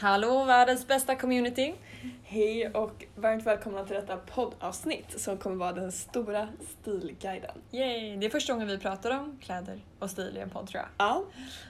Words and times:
Hallå 0.00 0.44
världens 0.44 0.86
bästa 0.86 1.16
community! 1.16 1.74
Hej 2.24 2.68
och 2.68 3.04
varmt 3.16 3.46
välkomna 3.46 3.84
till 3.84 3.96
detta 3.96 4.16
poddavsnitt 4.16 5.20
som 5.20 5.38
kommer 5.38 5.56
vara 5.56 5.72
den 5.72 5.92
stora 5.92 6.48
stilguiden. 6.60 7.50
Yay! 7.72 8.16
Det 8.16 8.26
är 8.26 8.30
första 8.30 8.52
gången 8.52 8.68
vi 8.68 8.78
pratar 8.78 9.10
om 9.10 9.38
kläder 9.42 9.80
och 9.98 10.10
stil 10.10 10.34
i 10.36 10.40
en 10.40 10.50
podd 10.50 10.66
tror 10.68 10.80
jag. 10.82 10.88
Ja, 11.06 11.24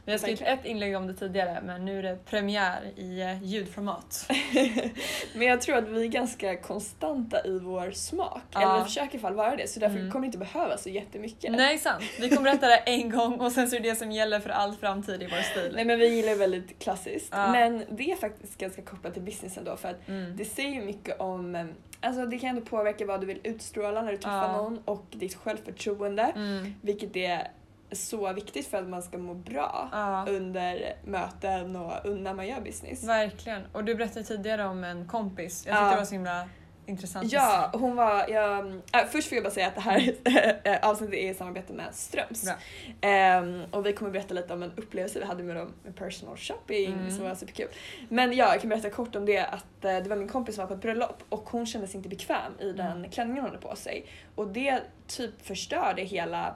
Vi 0.04 0.12
har 0.12 0.18
skrivit 0.18 0.40
ett 0.40 0.64
inlägg 0.64 0.96
om 0.96 1.06
det 1.06 1.14
tidigare 1.14 1.60
men 1.64 1.84
nu 1.84 1.98
är 1.98 2.02
det 2.02 2.24
premiär 2.24 2.82
i 2.96 3.20
eh, 3.22 3.42
ljudformat. 3.44 4.30
men 5.34 5.46
jag 5.46 5.61
tror 5.61 5.76
att 5.76 5.88
vi 5.88 6.02
är 6.04 6.08
ganska 6.08 6.56
konstanta 6.56 7.46
i 7.46 7.58
vår 7.58 7.90
smak. 7.90 8.43
Ja. 8.52 8.62
Eller 8.62 8.79
vi 8.79 8.84
försöker 8.84 9.06
i 9.06 9.11
alla 9.12 9.20
fall 9.20 9.34
vara 9.34 9.56
det 9.56 9.68
så 9.70 9.80
därför 9.80 9.96
Mm. 9.98 10.11
kommer 10.11 10.22
det 10.22 10.26
inte 10.26 10.38
behöva 10.38 10.76
så 10.79 10.88
jättemycket. 10.88 11.52
Nej 11.52 11.79
sant, 11.79 12.02
vi 12.20 12.29
kommer 12.29 12.43
berätta 12.50 12.66
det 12.66 12.76
en 12.76 13.11
gång 13.11 13.40
och 13.40 13.52
sen 13.52 13.68
så 13.70 13.76
är 13.76 13.80
det 13.80 13.90
det 13.90 13.96
som 13.96 14.12
gäller 14.12 14.40
för 14.40 14.50
all 14.50 14.72
framtid 14.76 15.22
i 15.22 15.26
vår 15.26 15.42
stil. 15.42 15.72
Nej 15.74 15.84
men 15.84 15.98
vi 15.98 16.06
gillar 16.16 16.34
väldigt 16.34 16.79
klassiskt. 16.82 17.29
Ja. 17.32 17.52
Men 17.52 17.84
det 17.90 18.10
är 18.12 18.16
faktiskt 18.16 18.58
ganska 18.58 18.82
kopplat 18.82 19.12
till 19.14 19.22
businessen 19.22 19.64
då 19.64 19.76
för 19.76 19.89
att 19.89 20.08
Mm. 20.08 20.36
det 20.36 20.45
säger 20.45 20.70
ju 20.70 20.82
mycket 20.82 21.20
om 21.20 21.54
eh, 21.54 21.67
Alltså 22.00 22.26
det 22.26 22.39
kan 22.39 22.48
ändå 22.50 22.62
påverka 22.62 23.06
vad 23.06 23.20
du 23.20 23.26
vill 23.26 23.40
utstråla 23.45 24.03
när 24.03 24.12
du 24.12 24.18
träffar 24.18 24.42
Ja. 24.48 24.56
någon 24.56 24.79
och 24.84 25.04
ditt 25.11 25.34
självförtroende. 25.34 26.22
Mm. 26.22 26.75
Vilket 26.82 27.17
är 27.17 27.48
så 27.92 28.32
viktigt 28.32 28.66
för 28.66 28.78
att 28.78 28.88
man 28.88 29.02
ska 29.02 29.18
må 29.18 29.34
bra 29.34 29.88
Ja, 29.92 30.26
under 30.28 30.92
möten 31.04 31.76
och 31.76 31.92
när 32.19 32.34
man 32.34 32.47
gör 32.47 32.61
business. 32.61 33.05
verkligen. 33.05 33.62
Och 33.72 33.84
du 33.84 33.94
berättade 33.94 34.24
tidigare 34.24 34.64
om 34.64 34.84
en 34.84 35.08
kompis. 35.08 35.66
Jag 35.66 35.74
tyckte 35.74 35.84
Ja. 35.84 35.91
det 35.91 35.97
var 35.97 36.05
så 36.05 36.12
himla 36.14 36.48
intressant. 36.86 37.33
Ja, 37.33 37.70
hon 37.74 37.97
var... 37.97 38.28
Jag, 38.28 38.66
äh, 38.69 39.06
först 39.12 39.28
får 39.28 39.36
jag 39.36 39.44
bara 39.44 39.50
säga 39.55 39.66
att 39.66 39.74
det 39.74 39.80
här 39.80 40.14
äh, 40.64 40.88
avsnittet 40.88 41.14
är 41.14 41.30
i 41.30 41.34
samarbete 41.34 41.72
med 41.72 41.94
Ströms. 41.94 42.48
Ehm, 43.00 43.62
och 43.70 43.86
vi 43.86 43.92
kommer 43.92 44.11
berätta 44.11 44.34
lite 44.34 44.52
om 44.55 44.62
en 44.62 44.72
upplevelse 44.77 45.19
vi 45.19 45.25
hade 45.25 45.42
med 45.42 45.56
dem 45.56 45.72
med 45.84 45.97
personal 45.97 46.36
shopping 46.36 46.92
Mm. 46.92 47.11
som 47.11 47.25
var 47.25 47.34
superkul. 47.34 47.69
Men 48.08 48.33
ja, 48.33 48.52
jag 48.52 48.61
kan 48.61 48.70
berätta 48.70 48.91
kort 48.91 49.16
om 49.16 49.27
det 49.27 49.39
att 49.39 49.84
eh, 49.84 49.97
det 49.97 50.08
var 50.08 50.16
min 50.16 50.28
kompis 50.28 50.55
som 50.55 50.62
var 50.62 50.69
på 50.69 50.75
ett 50.75 50.80
bröllop 50.80 51.22
och 51.28 51.48
hon 51.50 51.67
kände 51.67 51.89
sig 51.89 51.97
inte 51.97 52.08
bekväm 52.08 52.52
i 52.61 52.73
den 52.73 52.97
Mm. 52.97 53.11
klänningen 53.11 53.42
hon 53.45 53.50
hade 53.50 53.62
på 53.69 53.77
sig. 53.77 54.06
Och 54.34 54.48
det 54.48 54.80
typ 55.06 55.47
förstörde 55.47 56.02
hela 56.02 56.55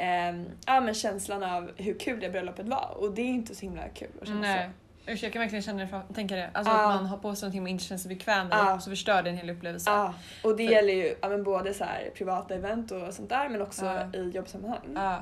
ehm, 0.00 0.46
ja, 0.66 0.80
men 0.80 0.94
känslan 0.94 1.42
av 1.42 1.70
hur 1.76 1.98
kul 1.98 2.20
det 2.20 2.30
bröllopet 2.30 2.66
var 2.68 2.94
och 2.98 3.12
det 3.14 3.22
är 3.22 3.26
inte 3.26 3.54
så 3.54 3.60
himla 3.60 3.88
kul 3.88 4.08
att 4.20 4.26
känna 4.28 4.40
Nej. 4.40 4.70
så. 5.06 5.12
Usch, 5.12 5.24
jag 5.24 5.32
kan 5.32 5.40
verkligen 5.40 5.62
känna 5.62 5.78
det, 5.84 6.14
tänka 6.14 6.36
det. 6.36 6.50
Alltså 6.52 6.72
Ja. 6.72 6.88
att 6.92 6.94
man 7.00 7.06
har 7.06 7.16
på 7.16 7.34
sig 7.34 7.46
någonting 7.46 7.62
man 7.62 7.68
inte 7.70 7.84
känner 7.84 7.98
sig 7.98 8.08
bekväm 8.08 8.46
i 8.46 8.50
Ja. 8.50 8.74
och 8.74 8.82
så 8.82 8.90
förstör 8.90 9.22
det 9.22 9.30
en 9.30 9.36
hel 9.36 9.50
upplevelse. 9.50 9.90
Ja, 9.90 10.14
och 10.44 10.56
det 10.56 10.66
För- 10.66 10.72
gäller 10.72 10.92
ju 10.92 11.14
ja, 11.22 11.38
både 11.38 11.74
så 11.74 11.84
här, 11.84 12.10
privata 12.16 12.54
event 12.54 12.90
och 12.90 13.14
sånt 13.14 13.28
där 13.28 13.48
men 13.48 13.62
också 13.62 13.86
i 14.14 14.30
jobbsammanhang. 14.34 15.20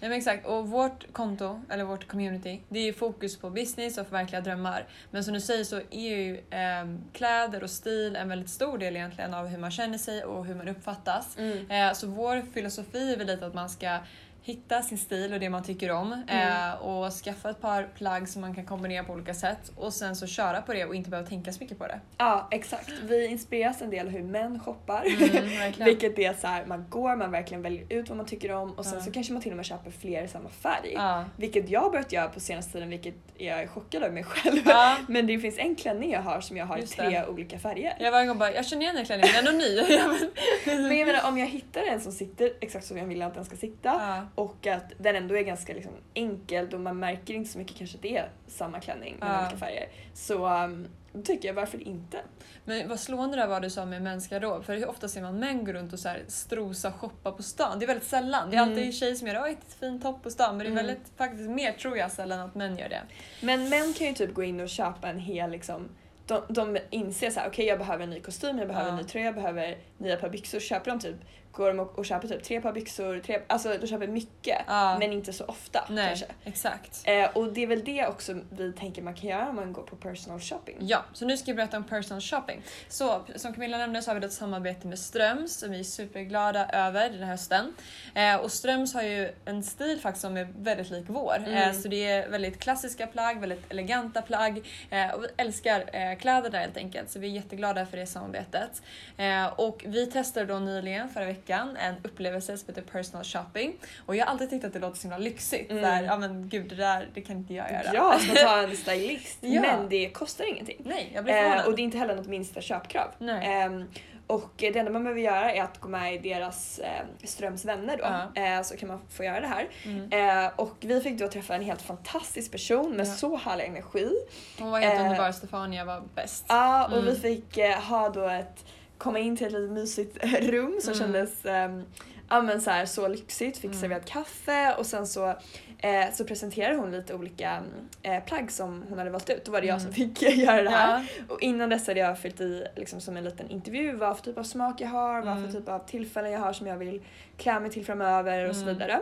Nej, 0.00 0.10
men 0.10 0.18
exakt, 0.18 0.46
och 0.46 0.68
vårt 0.68 1.12
konto, 1.12 1.60
eller 1.70 1.84
vårt 1.84 2.08
community, 2.08 2.60
det 2.68 2.78
är 2.78 2.84
ju 2.84 2.92
fokus 2.92 3.36
på 3.36 3.50
business 3.50 3.98
och 3.98 4.06
förverkliga 4.06 4.40
drömmar. 4.40 4.86
Men 5.10 5.24
som 5.24 5.34
du 5.34 5.40
säger 5.40 5.64
så 5.64 5.76
är 5.90 6.16
ju 6.16 6.40
ehm, 6.50 7.04
kläder 7.12 7.62
och 7.62 7.70
stil 7.70 8.16
en 8.16 8.28
väldigt 8.28 8.50
stor 8.50 8.78
del 8.78 8.96
egentligen 8.96 9.34
av 9.34 9.46
hur 9.46 9.58
man 9.58 9.70
känner 9.70 9.98
sig 9.98 10.24
och 10.24 10.46
hur 10.46 10.54
man 10.54 10.68
uppfattas. 10.68 11.38
Mm. 11.38 11.70
Eh, 11.70 11.92
så 11.94 12.06
vår 12.06 12.42
filosofi 12.52 13.12
är 13.12 13.16
väl 13.16 13.26
lite 13.26 13.46
att 13.46 13.54
man 13.54 13.70
ska 13.70 13.98
hitta 14.46 14.82
sin 14.82 14.98
stil 14.98 15.32
och 15.32 15.40
det 15.40 15.50
man 15.50 15.62
tycker 15.64 15.90
om 15.90 16.12
Mm. 16.12 16.48
eh, 16.68 16.74
och 16.74 17.12
skaffa 17.12 17.50
ett 17.50 17.60
par 17.60 17.88
plagg 17.94 18.28
som 18.28 18.40
man 18.40 18.54
kan 18.54 18.64
kombinera 18.66 19.04
på 19.04 19.12
olika 19.12 19.34
sätt 19.34 19.72
och 19.76 19.92
sen 19.94 20.16
så 20.16 20.26
köra 20.26 20.62
på 20.62 20.72
det 20.72 20.84
och 20.84 20.94
inte 20.94 21.10
behöva 21.10 21.28
tänka 21.28 21.52
så 21.52 21.62
mycket 21.62 21.78
på 21.78 21.86
det. 21.86 22.00
Ja, 22.18 22.48
exakt. 22.50 22.90
Vi 23.02 23.26
inspireras 23.26 23.82
en 23.82 23.90
del 23.90 24.06
av 24.06 24.12
hur 24.12 24.22
män 24.22 24.60
shoppar. 24.60 25.04
Mm. 25.06 25.72
Vilket 25.84 26.18
är 26.18 26.32
så 26.34 26.46
här, 26.46 26.66
man 26.66 26.84
går, 26.88 27.16
man 27.16 27.30
verkligen 27.30 27.62
väljer 27.62 27.86
ut 27.92 28.08
vad 28.08 28.16
man 28.16 28.26
tycker 28.26 28.52
om 28.52 28.72
och 28.72 28.84
sen 28.84 28.94
Ja. 28.98 29.04
så 29.04 29.10
kanske 29.12 29.32
man 29.32 29.42
till 29.42 29.50
och 29.50 29.56
med 29.56 29.66
köper 29.66 29.90
fler 29.90 30.22
i 30.22 30.28
samma 30.28 30.48
färg. 30.48 30.92
Ja. 30.94 31.24
Vilket 31.36 31.68
jag 31.70 31.80
har 31.80 31.90
börjat 31.90 32.12
göra 32.12 32.28
på 32.28 32.40
senaste 32.40 32.72
tiden 32.72 32.88
vilket 32.88 33.14
jag 33.38 33.62
är 33.62 33.66
chockad 33.66 34.02
över 34.02 34.14
mig 34.14 34.24
själv. 34.24 34.60
Ja. 34.66 34.96
Men 35.08 35.26
det 35.26 35.38
finns 35.38 35.58
en 35.58 35.76
klänning 35.76 36.10
jag 36.12 36.22
har 36.22 36.40
som 36.40 36.56
jag 36.56 36.66
har 36.66 36.78
i 36.78 36.86
tre 36.86 37.24
olika 37.26 37.58
färger. 37.58 37.96
Jag 38.00 38.12
varje 38.12 38.26
gång 38.26 38.38
bara, 38.38 38.52
jag 38.52 38.66
känner 38.66 38.82
igen 38.82 38.94
den 38.94 39.04
klänningen, 39.06 39.44
den 39.44 39.54
är 39.54 39.58
ny. 39.58 40.80
Men 40.88 40.96
jag 40.98 41.06
menar 41.06 41.28
om 41.28 41.38
jag 41.38 41.46
hittar 41.46 41.82
en 41.82 42.00
som 42.00 42.12
sitter 42.12 42.50
exakt 42.60 42.84
som 42.86 42.96
jag 42.98 43.04
vill 43.04 43.22
att 43.22 43.34
den 43.34 43.44
ska 43.44 43.56
sitta 43.56 43.88
ja. 43.88 44.35
Och 44.36 44.66
att 44.66 44.92
den 44.98 45.16
ändå 45.16 45.36
är 45.36 45.42
ganska 45.42 45.74
liksom 45.74 45.92
enkel 46.14 46.74
och 46.74 46.80
man 46.80 46.98
märker 46.98 47.34
inte 47.34 47.50
så 47.50 47.58
mycket 47.58 47.76
kanske 47.76 47.96
att 47.96 48.02
det 48.02 48.16
är 48.16 48.28
samma 48.46 48.80
klänning 48.80 49.16
med 49.20 49.28
Ja. 49.28 49.40
olika 49.42 49.56
färger. 49.56 49.88
Så 50.14 50.46
um, 50.64 50.86
då 51.12 51.22
tycker 51.22 51.48
jag 51.48 51.54
varför 51.54 51.88
inte? 51.88 52.18
Men 52.64 52.88
vad 52.88 53.00
slående 53.00 53.36
det 53.36 53.46
var 53.46 53.60
du 53.60 53.70
sa 53.70 53.84
med 53.84 54.02
mäns 54.02 54.28
garderob. 54.28 54.64
För 54.64 54.74
hur 54.76 54.88
ofta 54.88 55.08
ser 55.08 55.22
man 55.22 55.38
män 55.38 55.64
gå 55.64 55.72
runt 55.72 55.92
och 55.92 55.98
så 55.98 56.08
här 56.08 56.22
strosa 56.28 56.88
och 56.88 56.94
shoppa 56.94 57.32
på 57.32 57.42
stan? 57.42 57.78
Det 57.78 57.84
är 57.84 57.86
väldigt 57.86 58.08
sällan. 58.08 58.50
Det 58.50 58.56
är 58.56 58.60
alltid 58.60 58.78
Mm. 58.78 58.92
tjejer 58.92 59.14
som 59.14 59.28
gör 59.28 59.42
"Oj, 59.44 59.50
ett 59.52 59.74
fint 59.80 60.02
topp 60.02 60.22
på 60.22 60.30
stan. 60.30 60.56
Men 60.56 60.58
det 60.58 60.64
är 60.68 60.70
Mm. 60.72 60.86
väldigt, 60.86 61.12
faktiskt 61.16 61.50
mer 61.50 61.72
tror 61.72 61.96
jag 61.98 62.10
sällan 62.12 62.40
att 62.40 62.54
män 62.54 62.78
gör 62.78 62.88
det. 62.88 63.02
Men 63.42 63.68
män 63.68 63.92
kan 63.98 64.06
ju 64.06 64.12
typ 64.12 64.34
gå 64.34 64.42
in 64.42 64.60
och 64.60 64.68
köpa 64.68 65.08
en 65.08 65.18
hel 65.18 65.50
liksom 65.50 65.88
de, 66.26 66.42
de 66.48 66.78
inser 66.90 67.30
så 67.30 67.40
här, 67.40 67.48
okej 67.48 67.66
jag 67.66 67.78
behöver 67.78 68.04
en 68.04 68.10
ny 68.10 68.20
kostym, 68.20 68.58
jag 68.58 68.68
behöver 68.68 68.88
Ja. 68.90 68.92
en 68.96 69.02
ny 69.02 69.08
tröja, 69.08 69.24
jag 69.26 69.34
behöver 69.34 69.78
nya 69.98 70.16
par 70.16 70.28
byxor. 70.28 70.60
Köper 70.60 70.90
de 70.90 71.00
typ, 71.00 71.16
går 71.52 71.68
de 71.68 71.80
och, 71.80 71.98
och 71.98 72.06
köper 72.06 72.28
typ 72.28 72.42
tre 72.42 72.60
par 72.60 72.72
byxor, 72.72 73.18
tre, 73.20 73.40
alltså 73.46 73.76
de 73.80 73.86
köper 73.86 74.06
mycket 74.06 74.58
Ja. 74.66 74.96
men 74.98 75.12
inte 75.12 75.32
så 75.32 75.44
ofta 75.44 75.84
Nej, 75.90 76.06
kanske. 76.06 76.26
exakt. 76.44 77.02
Eh, 77.04 77.24
och 77.36 77.52
det 77.52 77.62
är 77.62 77.66
väl 77.66 77.84
det 77.84 78.06
också 78.06 78.34
vi 78.50 78.72
tänker 78.72 79.02
man 79.02 79.14
kan 79.14 79.30
göra 79.30 79.48
om 79.48 79.56
man 79.56 79.72
går 79.72 79.82
på 79.82 79.96
personal 79.96 80.40
shopping. 80.40 80.76
Ja, 80.80 81.04
så 81.12 81.24
nu 81.26 81.36
ska 81.36 81.50
jag 81.50 81.56
berätta 81.56 81.76
om 81.76 81.84
personal 81.84 82.20
shopping. 82.20 82.62
Så 82.88 83.20
som 83.36 83.52
Camilla 83.54 83.78
nämnde 83.78 84.02
så 84.02 84.10
har 84.10 84.20
vi 84.20 84.26
ett 84.26 84.32
samarbete 84.32 84.86
med 84.86 84.98
Ströms 84.98 85.56
som 85.58 85.70
vi 85.70 85.78
är 85.78 85.84
superglada 85.84 86.68
över 86.72 87.10
den 87.10 87.18
här 87.22 87.26
hösten. 87.30 87.74
Eh, 88.14 88.36
och 88.36 88.52
Ströms 88.52 88.94
har 88.94 89.02
ju 89.02 89.32
en 89.44 89.62
stil 89.62 90.00
faktiskt 90.00 90.22
som 90.22 90.36
är 90.36 90.48
väldigt 90.58 90.90
lik 90.90 91.04
vår. 91.08 91.36
Mm. 91.38 91.54
Eh, 91.54 91.72
så 91.72 91.88
det 91.88 92.06
är 92.06 92.28
väldigt 92.28 92.58
klassiska 92.60 93.06
plagg, 93.06 93.40
väldigt 93.40 93.72
eleganta 93.72 94.22
plagg 94.22 94.68
eh, 94.90 95.10
och 95.14 95.22
vi 95.24 95.28
älskar 95.36 95.84
eh, 95.92 96.15
kläder 96.16 96.50
där 96.50 96.58
helt 96.58 96.76
enkelt. 96.76 97.10
Så 97.10 97.18
vi 97.18 97.26
är 97.26 97.30
jätteglada 97.30 97.86
för 97.86 97.96
det 97.96 98.06
samarbetet. 98.06 98.82
Eh, 99.16 99.46
och 99.46 99.84
vi 99.86 100.06
testade 100.06 100.46
då 100.46 100.58
nyligen 100.58 101.08
förra 101.08 101.24
veckan 101.24 101.76
en 101.76 101.94
upplevelse 102.02 102.58
som 102.58 102.68
heter 102.68 102.82
personal 102.82 103.24
shopping. 103.24 103.72
Och 104.06 104.16
jag 104.16 104.26
har 104.26 104.32
alltid 104.32 104.50
tyckt 104.50 104.64
att 104.64 104.72
det 104.72 104.78
låter 104.78 104.96
så 104.96 105.02
himla 105.02 105.18
lyxigt. 105.18 105.70
Mm. 105.70 105.82
Där, 105.82 106.02
ja 106.02 106.16
men 106.16 106.48
gud 106.48 106.68
det 106.68 106.74
där 106.74 107.08
det 107.14 107.20
kan 107.20 107.36
inte 107.36 107.54
jag 107.54 107.72
göra. 107.72 107.90
Ja, 107.94 108.18
ska 108.18 108.26
man 108.26 108.36
ta 108.36 108.62
en 108.70 108.76
stylist. 108.76 109.38
Ja. 109.40 109.60
Men 109.60 109.88
det 109.88 110.10
kostar 110.10 110.48
ingenting. 110.48 110.76
Nej, 110.84 111.10
jag 111.14 111.24
blir 111.24 111.34
förvånad. 111.34 111.58
Eh, 111.60 111.66
och 111.66 111.76
det 111.76 111.82
är 111.82 111.84
inte 111.84 111.98
heller 111.98 112.16
något 112.16 112.26
minsta 112.26 112.60
köpkrav. 112.60 113.08
Nej. 113.18 113.46
Ehm, 113.46 113.84
och 114.26 114.50
det 114.56 114.76
enda 114.78 114.90
man 114.92 115.04
behöver 115.04 115.20
göra 115.20 115.52
är 115.52 115.62
att 115.62 115.80
gå 115.80 115.88
med 115.88 116.14
i 116.14 116.18
deras 116.18 116.78
eh, 116.78 117.04
Ströms 117.24 117.64
vänner 117.64 117.96
då. 117.96 118.04
Ja. 118.34 118.42
Eh, 118.42 118.62
så 118.62 118.76
kan 118.76 118.88
man 118.88 119.00
få 119.10 119.24
göra 119.24 119.40
det 119.40 119.46
här. 119.46 119.68
Mm. 119.84 120.44
Eh, 120.46 120.50
och 120.56 120.74
vi 120.80 121.00
fick 121.00 121.18
då 121.18 121.28
träffa 121.28 121.54
en 121.54 121.62
helt 121.62 121.82
fantastisk 121.82 122.52
person 122.52 122.90
med 122.96 123.06
Ja. 123.06 123.10
så 123.12 123.36
härlig 123.36 123.64
energi. 123.64 124.10
Hon 124.58 124.70
var 124.70 124.80
helt 124.80 124.94
Eh, 125.00 125.06
underbar, 125.06 125.32
Stefania 125.32 125.84
var 125.84 126.02
bäst. 126.14 126.44
Ja, 126.48 126.86
och 126.86 126.92
Mm. 126.98 127.04
vi 127.04 127.14
fick 127.20 127.58
eh, 127.58 127.80
ha 127.80 128.08
då 128.08 128.28
ett, 128.28 128.64
komma 128.98 129.18
in 129.18 129.36
till 129.36 129.46
ett 129.46 129.52
litet 129.52 129.70
mysigt 129.70 130.24
rum 130.40 130.78
som 130.82 130.92
Mm. 130.92 131.04
kändes 131.04 131.44
ehm, 131.46 131.84
ja, 132.30 132.42
men 132.42 132.60
så, 132.60 132.70
här, 132.70 132.86
så 132.86 133.08
lyxigt. 133.08 133.56
Fick 133.58 133.64
Mm. 133.70 133.80
serverat 133.80 134.06
kaffe 134.06 134.74
och 134.74 134.86
sen 134.86 135.06
så, 135.06 135.34
eh, 135.78 136.12
så 136.12 136.24
presenterade 136.24 136.76
hon 136.76 136.90
lite 136.90 137.14
olika 137.14 137.62
eh, 138.02 138.24
plagg 138.24 138.50
som 138.52 138.84
hon 138.88 138.98
hade 138.98 139.10
valt 139.10 139.30
ut. 139.30 139.44
Då 139.44 139.52
var 139.52 139.60
det 139.60 139.66
jag 139.66 139.80
Mm. 139.80 139.84
som 139.84 139.92
fick 139.92 140.22
göra 140.38 140.62
det 140.62 140.70
här. 140.70 141.06
Ja. 141.18 141.24
Och 141.34 141.40
innan 141.42 141.68
dess 141.68 141.86
hade 141.86 142.00
jag 142.00 142.18
fyllt 142.18 142.40
i 142.40 142.66
liksom 142.76 143.00
som 143.00 143.16
en 143.16 143.24
liten 143.24 143.50
intervju 143.50 143.92
vad 143.96 144.16
för 144.16 144.24
typ 144.24 144.38
av 144.38 144.42
smak 144.42 144.80
jag 144.80 144.88
har, 144.88 145.22
vad 145.22 145.36
Mm. 145.38 145.50
för 145.52 145.60
typ 145.60 145.68
av 145.68 145.78
tillfällen 145.78 146.32
jag 146.32 146.40
har 146.40 146.52
som 146.52 146.66
jag 146.66 146.76
vill 146.76 147.02
klä 147.36 147.60
mig 147.60 147.70
till 147.70 147.84
framöver 147.84 148.48
och 148.48 148.56
så 148.56 148.62
Mm. 148.62 148.74
vidare. 148.74 149.00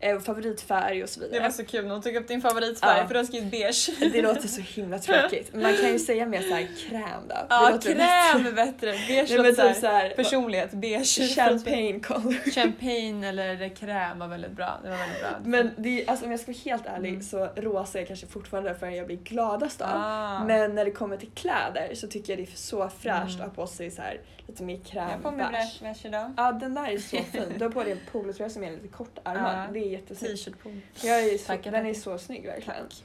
Eh, 0.00 0.18
favoritfärg 0.20 1.02
och 1.02 1.08
så 1.08 1.20
Det 1.20 1.26
vidare. 1.26 1.42
var 1.42 1.50
så 1.50 1.64
kul 1.64 1.84
när 1.84 1.92
hon 1.92 2.02
tog 2.02 2.16
upp 2.16 2.28
din 2.28 2.40
favoritfärg 2.42 2.98
Ja. 2.98 3.06
för 3.06 3.14
du 3.14 3.20
har 3.20 3.24
skrivit 3.24 3.50
beige. 3.50 3.90
Det 4.12 4.22
låter 4.22 4.48
så 4.48 4.60
himla 4.60 4.98
tråkigt. 4.98 5.54
Man 5.54 5.76
kan 5.76 5.92
ju 5.92 5.98
säga 5.98 6.26
mer 6.26 6.40
såhär 6.42 6.68
kräm 6.88 7.28
då. 7.28 7.34
Det 7.34 7.46
Ja, 7.50 7.78
kräm 7.82 8.46
är 8.46 8.52
bättre. 8.52 8.90
Beige 9.08 9.26
Nej, 9.30 9.38
låter 9.38 9.68
typ 9.72 9.76
såhär, 9.80 10.10
personlighet. 10.10 10.72
Beige. 10.72 11.34
champagne 11.34 12.00
color. 12.00 12.50
Champagne 12.50 13.28
eller 13.28 13.68
kräm 13.76 14.18
var 14.18 14.28
väldigt 14.28 14.50
bra. 14.52 14.78
Det 14.82 14.90
var 14.90 14.96
väldigt 14.96 15.20
bra. 15.20 15.30
Men 15.44 15.70
det, 15.76 16.04
alltså, 16.06 16.24
om 16.24 16.30
jag 16.30 16.40
ska 16.40 16.52
vara 16.52 16.58
helt 16.64 16.86
ärlig 16.86 17.08
Mm. 17.10 17.22
så 17.22 17.48
rosa 17.56 18.00
är 18.00 18.04
kanske 18.04 18.26
fortfarande 18.26 18.70
den 18.70 18.78
färgen 18.78 18.96
jag 18.96 19.06
blir 19.06 19.16
gladast 19.16 19.80
av. 19.80 19.88
ah. 19.94 20.44
Men 20.44 20.74
när 20.74 20.84
det 20.84 20.90
kommer 20.90 21.16
till 21.16 21.30
kläder 21.30 21.94
så 21.94 22.06
tycker 22.08 22.32
jag 22.32 22.38
det 22.38 22.52
är 22.52 22.56
så 22.56 22.88
fräscht 22.98 23.34
Mm. 23.34 23.40
att 23.50 23.56
ha 23.56 23.62
på 23.62 23.66
sig 23.66 23.90
så 23.90 24.02
här, 24.02 24.20
lite 24.46 24.62
mer 24.62 24.80
jag 24.92 25.02
har 25.02 25.18
på 25.18 25.30
mig 25.30 25.46
beige 25.82 26.06
idag. 26.06 26.32
Ja 26.36 26.52
den 26.52 26.74
där 26.74 26.88
är 26.92 26.98
så 26.98 27.16
fin. 27.32 27.42
Du 27.58 27.64
har 27.64 27.70
på 27.72 27.82
dig 27.82 27.92
en 27.92 28.00
polotröja 28.12 28.50
som 28.50 28.64
är 28.64 28.70
lite 28.70 28.88
kortärmad. 28.88 29.72
Det 29.72 29.93
är 29.93 29.93
jättesnyggt. 29.94 30.44
T-shirt 30.44 30.62
på. 30.62 30.70
Jag 31.06 31.20
är 31.24 31.38
så, 31.38 31.46
Tackar, 31.46 31.70
den 31.72 31.86
är 31.86 31.94
tackar. 31.94 32.00
så 32.00 32.18
snygg 32.18 32.46
verkligen. 32.46 32.80
Tack. 32.88 33.04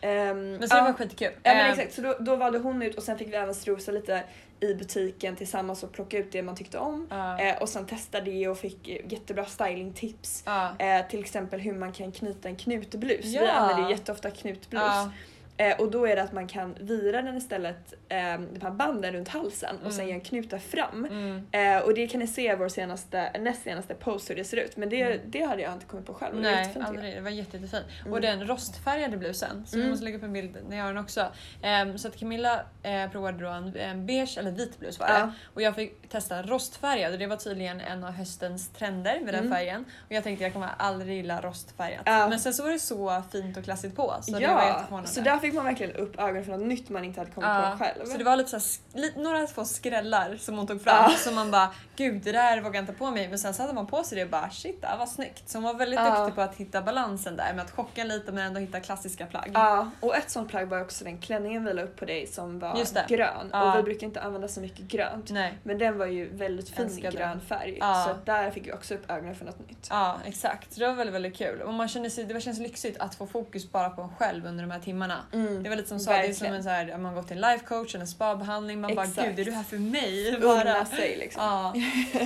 Ehm, 0.00 0.52
Men 0.56 0.68
så 0.68 0.74
det 0.76 0.82
var 0.82 0.92
skitkul. 0.92 1.30
Ja 1.42 1.54
men 1.54 1.66
Eh, 1.66 1.70
exakt, 1.70 1.94
så 1.94 2.02
då, 2.02 2.16
då 2.20 2.36
valde 2.36 2.58
hon 2.58 2.82
ut 2.82 2.94
och 2.96 3.02
sen 3.02 3.18
fick 3.18 3.28
vi 3.28 3.34
även 3.34 3.54
strosa 3.54 3.92
lite 3.92 4.22
i 4.60 4.74
butiken 4.74 5.36
tillsammans 5.36 5.82
och 5.82 5.92
plocka 5.92 6.18
ut 6.18 6.32
det 6.32 6.42
man 6.42 6.56
tyckte 6.56 6.78
om. 6.78 7.06
ja. 7.10 7.38
Eh, 7.40 7.62
och 7.62 7.68
sen 7.68 7.86
testa 7.86 8.20
det 8.20 8.48
och 8.48 8.58
fick 8.58 8.88
jättebra 9.12 9.44
stylingtips. 9.46 10.42
Ja. 10.46 10.76
Eh, 10.78 11.06
till 11.08 11.20
exempel 11.20 11.60
hur 11.60 11.72
man 11.74 11.92
kan 11.92 12.12
knyta 12.12 12.48
en 12.48 12.56
knutblus. 12.56 13.24
Ja. 13.24 13.40
Vi 13.40 13.48
använder 13.48 13.84
ju 13.84 13.90
jätteofta 13.90 14.30
knutblus. 14.30 14.82
Ja. 14.82 15.10
Eh, 15.56 15.80
och 15.80 15.90
då 15.90 16.06
är 16.08 16.16
det 16.16 16.22
att 16.22 16.32
man 16.32 16.46
kan 16.48 16.76
vira 16.80 17.22
den 17.22 17.36
istället, 17.36 17.94
eh, 18.08 18.18
de 18.18 18.60
här 18.62 18.70
banden 18.70 19.12
runt 19.12 19.28
halsen 19.28 19.76
och 19.84 19.92
sen 19.92 20.00
Mm. 20.00 20.08
göra 20.08 20.14
en 20.18 20.24
knut 20.24 20.50
där 20.50 20.58
fram. 20.58 21.04
Mm. 21.04 21.46
Eh, 21.76 21.82
och 21.84 21.94
det 21.94 22.06
kan 22.06 22.20
ni 22.20 22.26
se 22.26 22.52
i 22.52 22.56
vår 22.56 22.68
senaste, 22.68 23.30
näst 23.40 23.62
senaste 23.62 23.94
post 23.94 24.30
hur 24.30 24.34
det 24.36 24.44
ser 24.44 24.56
ut. 24.56 24.76
Men 24.76 24.88
det, 24.88 25.02
Mm. 25.02 25.18
det 25.26 25.42
hade 25.42 25.62
jag 25.62 25.72
inte 25.72 25.86
kommit 25.86 26.06
på 26.06 26.14
själv. 26.14 26.36
det 26.36 26.42
Nej, 26.42 26.50
jättefint, 26.52 26.74
tycker 26.74 26.86
aldrig. 26.98 27.14
Det 27.14 27.20
var 27.20 27.30
jätte, 27.30 27.56
jättefint. 27.56 27.84
Mm. 28.00 28.12
Och 28.12 28.20
den 28.20 28.46
rostfärgade 28.46 29.16
blusen, 29.16 29.66
så 29.66 29.76
vi 29.76 29.82
Mm. 29.82 29.90
måste 29.90 30.04
lägga 30.04 30.16
upp 30.16 30.22
en 30.22 30.32
bild 30.32 30.56
när 30.68 30.76
jag 30.76 30.84
har 30.84 30.94
den 30.94 31.02
också. 31.04 31.26
Ehm, 31.62 31.98
så 31.98 32.08
att 32.08 32.16
Camilla 32.18 32.60
eh, 32.82 33.10
provade 33.10 33.38
då 33.44 33.48
en, 33.50 33.76
en 33.76 34.06
beige 34.06 34.38
eller 34.38 34.50
vit 34.50 34.78
blus 34.78 34.98
var 34.98 35.06
det. 35.06 35.12
Ja. 35.18 35.32
Och 35.54 35.62
jag 35.62 35.74
fick 35.74 36.08
testa 36.08 36.42
rostfärgad 36.42 37.12
och 37.12 37.18
det 37.18 37.26
var 37.26 37.36
tydligen 37.36 37.80
en 37.80 38.04
av 38.04 38.10
höstens 38.12 38.68
trender 38.68 39.20
med 39.20 39.34
den 39.34 39.44
Mm. 39.44 39.52
färgen. 39.58 39.84
Och 40.06 40.12
jag 40.12 40.24
tänkte 40.24 40.44
jag 40.44 40.52
kommer 40.52 40.68
aldrig 40.78 41.16
gilla 41.16 41.40
rostfärgat. 41.40 42.02
Ja. 42.06 42.28
Men 42.28 42.40
sen 42.40 42.54
så 42.54 42.62
var 42.62 42.70
det 42.70 42.78
så 42.78 43.22
fint 43.32 43.56
och 43.56 43.64
klassigt 43.64 43.96
på 43.96 44.14
så 44.22 44.32
jag. 44.32 44.40
det 44.40 44.46
var 44.48 44.54
Ja, 44.62 44.66
jätteförvånande. 44.68 45.08
Fick 45.42 45.54
man 45.54 45.64
verkligen 45.64 45.96
upp 45.96 46.18
ögonen 46.20 46.44
för 46.44 46.52
något 46.52 46.66
nytt 46.66 46.88
man 46.88 47.04
inte 47.04 47.20
hade 47.20 47.30
kommit 47.30 47.48
Ja, 47.48 47.74
på 47.78 47.84
själv. 47.84 48.04
Så 48.06 48.18
det 48.18 48.24
var 48.24 48.36
lite 48.36 48.60
så 48.60 48.80
här, 48.94 49.22
några 49.22 49.46
få 49.46 49.64
skrällar 49.64 50.36
som 50.36 50.58
hon 50.58 50.66
tog 50.66 50.82
fram 50.82 51.10
Ja. 51.10 51.16
som 51.16 51.34
man 51.34 51.50
bara 51.50 51.70
gud 51.96 52.22
det 52.22 52.32
där 52.32 52.60
vågar 52.60 52.74
jag 52.74 52.82
inte 52.82 52.92
på 52.92 53.10
mig 53.10 53.28
men 53.28 53.38
sen 53.38 53.54
satte 53.54 53.74
man 53.74 53.86
på 53.86 54.04
sig 54.04 54.18
det 54.18 54.24
och 54.24 54.30
bara 54.30 54.50
shit 54.50 54.78
här 54.84 54.98
var 54.98 55.06
snyggt. 55.06 55.48
Så 55.48 55.58
hon 55.58 55.62
var 55.64 55.74
väldigt 55.74 56.00
Ja. 56.00 56.18
duktig 56.18 56.34
på 56.34 56.40
att 56.40 56.54
hitta 56.56 56.82
balansen 56.82 57.36
där 57.36 57.54
med 57.54 57.64
att 57.64 57.70
chocka 57.70 58.04
lite 58.04 58.32
men 58.32 58.46
ändå 58.46 58.60
hitta 58.60 58.80
klassiska 58.80 59.26
plagg. 59.26 59.50
Ja, 59.54 59.90
och 60.00 60.16
ett 60.16 60.30
sånt 60.30 60.48
plagg 60.48 60.68
var 60.68 60.80
också 60.80 61.04
den 61.04 61.18
klänningen 61.18 61.64
vi 61.64 61.72
la 61.72 61.82
upp 61.82 61.96
på 61.96 62.04
dig 62.04 62.26
som 62.26 62.58
var 62.58 63.08
grön. 63.08 63.48
Ja. 63.52 63.72
Och 63.72 63.78
vi 63.78 63.82
brukar 63.82 64.06
inte 64.06 64.20
använda 64.20 64.48
så 64.48 64.60
mycket 64.60 64.84
grönt. 64.84 65.30
Nej. 65.30 65.58
Men 65.62 65.78
den 65.78 65.98
var 65.98 66.06
ju 66.06 66.36
väldigt 66.36 66.68
fin 66.68 66.84
Älskade 66.86 67.16
grön 67.16 67.40
färg. 67.40 67.78
Så 67.80 68.16
där 68.24 68.50
fick 68.50 68.66
vi 68.66 68.72
också 68.72 68.94
upp 68.94 69.10
ögonen 69.10 69.34
för 69.34 69.44
något 69.44 69.68
nytt. 69.68 69.86
Ja 69.90 70.16
exakt, 70.24 70.76
det 70.76 70.86
var 70.86 70.94
väldigt 70.94 71.14
väldigt 71.14 71.36
kul. 71.36 71.62
Och 71.62 71.74
man 71.74 71.88
känner 71.88 72.08
sig, 72.08 72.24
det 72.24 72.40
känns 72.40 72.58
lyxigt 72.58 73.00
att 73.00 73.14
få 73.14 73.26
fokus 73.26 73.72
bara 73.72 73.90
på 73.90 74.02
en 74.02 74.08
själv 74.08 74.46
under 74.46 74.64
de 74.64 74.70
här 74.70 74.80
timmarna. 74.80 75.16
Mm. 75.32 75.62
Det 75.62 75.68
var 75.68 75.76
lite 75.76 75.88
som 75.88 76.00
sa, 76.00 76.10
det 76.10 76.16
är 76.26 76.32
som 76.32 76.46
en 76.46 76.62
så 76.62 76.68
här, 76.68 76.96
man 76.98 77.14
går 77.14 77.22
till 77.22 77.32
en 77.36 77.40
life 77.52 77.64
coach 77.64 77.94
eller 77.94 78.02
en 78.02 78.08
spabehandling, 78.08 78.80
man 78.80 78.94
bara 78.94 79.06
Exakt. 79.06 79.28
gud 79.28 79.38
är 79.38 79.44
du 79.44 79.50
här 79.52 79.62
för 79.62 79.76
mig? 79.76 80.38
Bara. 80.42 80.84
sig 80.84 81.16
liksom. 81.18 81.42
Ja, 81.42 81.74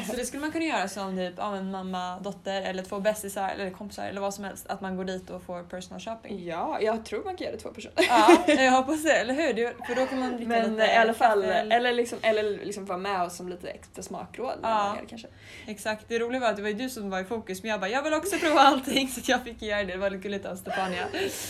så 0.10 0.16
det 0.16 0.24
skulle 0.26 0.40
man 0.40 0.52
kunna 0.52 0.64
göra 0.64 0.88
som 0.88 1.16
typ 1.16 1.34
ja, 1.36 1.56
en 1.56 1.70
mamma, 1.70 2.18
dotter 2.18 2.62
eller 2.62 2.82
två 2.82 3.00
bästisar 3.00 3.48
eller 3.48 3.70
kompisar 3.70 4.04
eller 4.04 4.20
vad 4.20 4.34
som 4.34 4.44
helst. 4.44 4.66
Att 4.66 4.80
man 4.80 4.96
går 4.96 5.04
dit 5.04 5.30
och 5.30 5.42
får 5.42 5.62
personal 5.62 6.00
shopping. 6.00 6.44
Ja, 6.46 6.78
jag 6.80 7.04
tror 7.04 7.24
man 7.24 7.36
kan 7.36 7.44
göra 7.44 7.56
det 7.56 7.62
två 7.62 7.68
personer. 7.68 7.92
Ja, 8.08 8.44
jag 8.46 8.72
hoppas 8.72 9.02
det, 9.02 9.12
eller 9.12 9.34
hur? 9.34 9.52
Det- 9.54 9.74
För 9.86 9.94
då 9.94 10.06
kan 10.06 10.18
man 10.20 10.36
dricka 10.36 10.48
Men 10.48 10.70
lite 10.72 10.84
i 10.84 10.96
alla 10.96 11.14
fall, 11.14 11.44
eller 11.44 11.92
liksom, 11.92 12.18
eller 12.22 12.42
liksom 12.64 12.84
vara 12.84 12.98
med 12.98 13.22
oss 13.22 13.36
som 13.36 13.48
lite 13.48 13.68
extra 13.68 14.02
smakråd. 14.02 14.58
Ja. 14.62 14.96
gör 15.00 15.06
kanske. 15.08 15.28
Exakt, 15.66 16.04
det 16.08 16.18
roliga 16.18 16.40
var 16.40 16.48
att 16.48 16.56
det 16.56 16.62
var 16.62 16.70
du 16.70 16.88
som 16.88 17.10
var 17.10 17.20
i 17.20 17.24
fokus 17.24 17.62
men 17.62 17.70
jag 17.70 17.80
bara 17.80 17.90
jag 17.90 18.02
vill 18.02 18.14
också 18.14 18.36
prova 18.38 18.60
allting 18.60 19.08
så 19.14 19.20
jag 19.24 19.42
fick 19.42 19.62
göra 19.62 19.84
det. 19.84 19.92
Det 19.92 19.96
var 19.98 20.10
lite 20.10 20.22
gulligt 20.22 20.46
av 20.46 20.56
Stefania. 20.56 21.04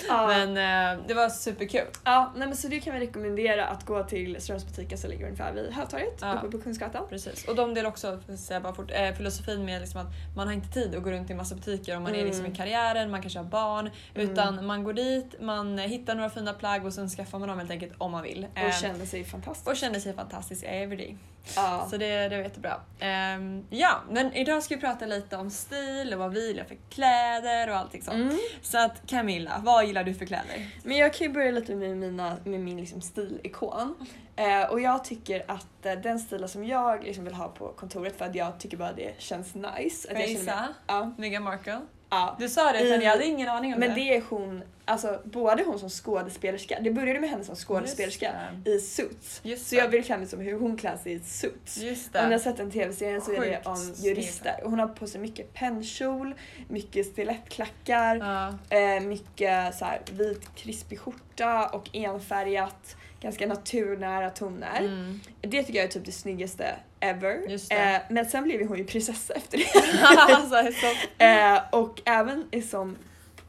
Ja. 0.09 0.27
Men 0.27 0.49
eh, 0.97 1.03
det 1.09 1.15
var 1.15 1.29
superkul. 1.51 1.87
Ja, 2.05 2.33
nej, 2.37 2.49
men 2.49 2.57
så 2.57 2.69
det 2.69 2.81
kan 2.81 2.95
vi 2.95 3.01
rekommendera 3.01 3.67
att 3.67 3.87
gå 3.87 4.03
till 4.05 4.37
Strömsbutiken 4.41 4.99
som 4.99 5.11
ligger 5.11 5.25
ungefär 5.25 5.53
vid 5.53 5.73
Hötorget 5.73 6.19
Ja. 6.21 6.35
uppe 6.35 6.49
på 6.59 6.59
Kungsgatan. 6.65 7.07
Precis. 7.09 7.45
Och 7.49 7.57
de 7.57 7.75
delar 7.75 7.89
också 7.89 8.21
säga 8.39 8.61
bara 8.61 8.75
fort, 8.75 8.91
eh, 8.95 9.13
filosofin 9.15 9.65
med 9.65 9.81
liksom 9.81 10.01
att 10.01 10.07
man 10.37 10.47
har 10.47 10.55
inte 10.55 10.69
tid 10.69 10.95
att 10.95 11.03
gå 11.03 11.11
runt 11.11 11.31
i 11.31 11.35
massa 11.35 11.55
butiker 11.55 11.97
om 11.97 12.03
man 12.03 12.15
är 12.15 12.25
liksom 12.25 12.45
i 12.45 12.49
Mm. 12.49 12.57
karriären, 12.57 13.11
man 13.11 13.21
kanske 13.23 13.39
har 13.39 13.47
barn. 13.47 13.91
Mm. 14.15 14.31
Utan 14.31 14.67
man 14.67 14.85
går 14.85 14.93
dit, 14.93 15.35
man 15.41 15.79
eh, 15.79 15.85
hittar 15.87 16.15
några 16.15 16.31
fina 16.31 16.53
plagg 16.53 16.87
och 16.87 16.93
sen 16.93 17.09
skaffar 17.09 17.39
man 17.39 17.49
dem 17.49 17.59
helt 17.59 17.71
enkelt 17.71 17.93
om 17.99 18.11
man 18.13 18.23
vill. 18.23 18.47
Och 18.53 18.59
Eh, 18.59 18.73
känner 18.73 19.07
sig 19.07 19.25
fantastisk. 19.25 19.69
och 19.69 19.77
känner 19.77 20.01
sig 20.01 20.15
fantastisk 20.15 20.65
everyday. 20.69 21.17
Ja. 21.57 21.87
Så 21.91 21.97
det, 21.97 22.29
det 22.29 22.37
var 22.37 22.43
jättebra. 22.43 22.81
Ehm, 23.01 23.65
ja, 23.71 24.03
men 24.11 24.33
idag 24.33 24.63
ska 24.63 24.75
vi 24.75 24.81
prata 24.81 25.07
lite 25.07 25.37
om 25.37 25.51
stil 25.51 26.13
och 26.13 26.19
vad 26.19 26.33
vi 26.35 26.47
gillar 26.49 26.65
för 26.65 26.77
kläder 26.91 27.71
och 27.71 27.77
allting 27.77 28.03
sånt. 28.03 28.17
Mm. 28.17 28.39
Så 28.63 28.79
att 28.79 28.93
Camilla, 29.07 29.61
vad 29.65 29.87
gillar 29.87 30.05
du 30.05 30.15
för 30.15 30.27
kläder? 30.27 30.67
Men 30.83 30.97
jag 30.97 31.15
kan 31.15 31.33
ju 31.37 31.53
börja 31.53 31.61
lite 31.61 31.75
med, 31.75 31.97
mina, 31.97 32.37
med 32.45 32.61
min 32.61 32.77
liksom 32.77 33.01
stilikon. 33.01 33.95
Eh, 34.37 34.71
och 34.71 34.81
jag 34.81 35.05
tycker 35.05 35.45
att 35.49 35.87
eh, 35.87 35.93
den 35.93 36.19
stilen 36.19 36.49
som 36.49 36.65
jag 36.65 37.05
liksom 37.05 37.25
vill 37.25 37.35
ha 37.35 37.49
på 37.49 37.69
kontoret 37.69 38.19
för 38.19 38.25
att 38.25 38.35
jag 38.35 38.61
tycker 38.61 38.77
bara 38.77 38.93
det 38.93 39.15
känns 39.19 39.55
nice. 39.55 40.13
Att 40.13 40.21
jag 40.21 40.29
känner 40.29 40.45
mig, 40.45 40.75
ja, 40.87 41.13
Meghan 41.19 41.43
Markle? 41.43 41.81
Ja. 42.11 42.37
Du 42.39 42.49
sa 42.49 42.73
det 42.73 42.89
men 42.91 43.01
I- 43.01 43.05
jag 43.05 43.11
hade 43.11 43.25
ingen 43.27 43.49
aning 43.49 43.75
om 43.75 43.81
Men 43.81 43.89
det. 43.89 43.95
det 43.95 44.17
är 44.17 44.23
hon, 44.29 44.63
alltså 44.85 45.21
både 45.25 45.63
hon 45.63 45.79
som 45.79 45.89
skådespelerska, 45.91 46.79
det 46.81 46.91
började 46.91 47.21
med 47.21 47.31
henne 47.31 47.45
som 47.45 47.57
skådespelerska 47.57 48.33
det. 48.65 48.71
i 48.71 48.81
Suits. 48.81 49.41
Just 49.45 49.67
Så 49.69 49.75
det. 49.75 49.81
jag 49.81 49.89
vill 49.89 50.05
mig 50.19 50.27
som 50.27 50.41
hur 50.41 50.59
hon 50.59 50.77
klär 50.77 50.97
sig 50.97 51.13
i 51.13 51.21
Suits. 51.21 51.77
Just 51.79 52.07
Om 52.07 52.13
ni 52.15 52.21
har 52.25 52.31
det. 52.31 52.39
sett 52.39 52.57
den 52.57 52.71
tv-serien 52.71 53.21
så 53.21 53.33
är 53.33 53.41
det 53.41 53.61
om 53.65 53.93
jurister. 53.97 54.61
Och 54.65 54.71
hon 54.71 54.79
har 54.81 54.89
på 54.89 55.07
sig 55.07 55.21
mycket 55.21 55.53
pennkjol, 55.55 56.35
mycket 56.69 57.07
stilettklackar, 57.07 58.17
Ja. 58.17 58.77
eh, 58.79 59.01
mycket 59.01 59.75
så 59.75 59.85
här, 59.85 60.01
vit 60.13 60.55
krispig 60.55 60.99
skjorta 61.01 61.67
och 61.69 61.89
enfärgat, 61.93 62.97
ganska 63.27 63.47
naturnära 63.47 64.31
toner. 64.31 64.79
Mm. 64.79 65.21
Det 65.41 65.63
tycker 65.63 65.79
jag 65.79 65.85
är 65.85 65.89
typ 65.89 66.05
det 66.05 66.13
snyggaste 66.13 66.75
ever. 67.01 67.49
Det. 67.49 67.75
Eh, 67.75 68.01
men 68.11 68.27
sen 68.27 68.45
blev 68.45 68.69
hon 68.69 68.79
ju 68.79 68.85
prinsessa 68.85 69.35
efter 69.35 69.59
det. 69.59 69.65
alltså, 70.35 70.81
så... 70.81 70.87
eh, 71.25 71.61
och 71.73 72.03
även 72.05 72.63
som 72.69 72.97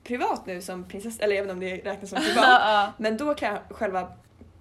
privat 0.03 0.45
nu 0.45 0.61
som 0.61 0.83
prinsessa, 0.83 1.23
eller 1.23 1.35
även 1.35 1.49
om 1.49 1.59
det 1.59 1.77
räknas 1.77 2.09
som 2.09 2.19
privat. 2.21 2.93
Men 2.97 3.17
då 3.17 3.33
kan 3.33 3.57
själva 3.69 4.11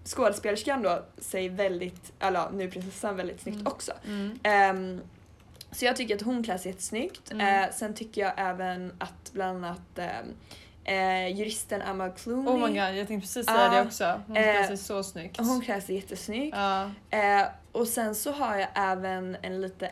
skådespelerskan 0.04 0.82
då 0.82 1.04
sig 1.18 1.48
väldigt, 1.48 2.12
eller 2.20 2.50
nu 2.50 2.70
prinsessan 2.70 3.16
väldigt 3.16 3.40
snyggt 3.40 3.60
Mm. 3.60 3.72
också. 3.72 3.92
Mm. 4.06 4.38
Ehm, 4.42 5.00
så 5.72 5.84
jag 5.84 5.96
tycker 5.96 6.14
att 6.14 6.22
hon 6.22 6.44
klär 6.44 6.58
sig 6.58 6.70
jättesnyggt. 6.70 7.32
Mm. 7.32 7.64
Eh, 7.64 7.70
sen 7.74 7.94
tycker 7.94 8.20
jag 8.20 8.32
även 8.36 8.92
att 8.98 9.32
bland 9.32 9.64
annat 9.64 9.98
ehm, 9.98 10.26
eh, 10.86 11.28
juristen 11.38 11.82
Emma 11.82 12.08
Clooney, 12.10 12.48
Oh 12.52 12.56
my 12.68 12.68
god, 12.68 12.96
jag 12.96 13.08
tänkte 13.08 13.20
precis 13.26 13.46
säga 13.46 13.64
Ja. 13.64 13.70
det 13.80 13.82
också. 13.86 14.20
Hon 14.26 14.36
klär 14.36 14.60
Eh, 14.60 14.66
sig 14.66 14.76
så 14.76 15.02
snyggt. 15.02 15.38
hon 15.38 15.60
klär 15.60 15.80
sig 15.80 15.94
jättesnyggt. 15.94 16.56
Ja. 16.56 16.90
Eh, 17.10 17.46
och 17.72 17.88
sen 17.88 18.14
så 18.14 18.32
har 18.32 18.56
jag 18.56 18.68
även 18.74 19.36
en 19.42 19.60
lite 19.60 19.90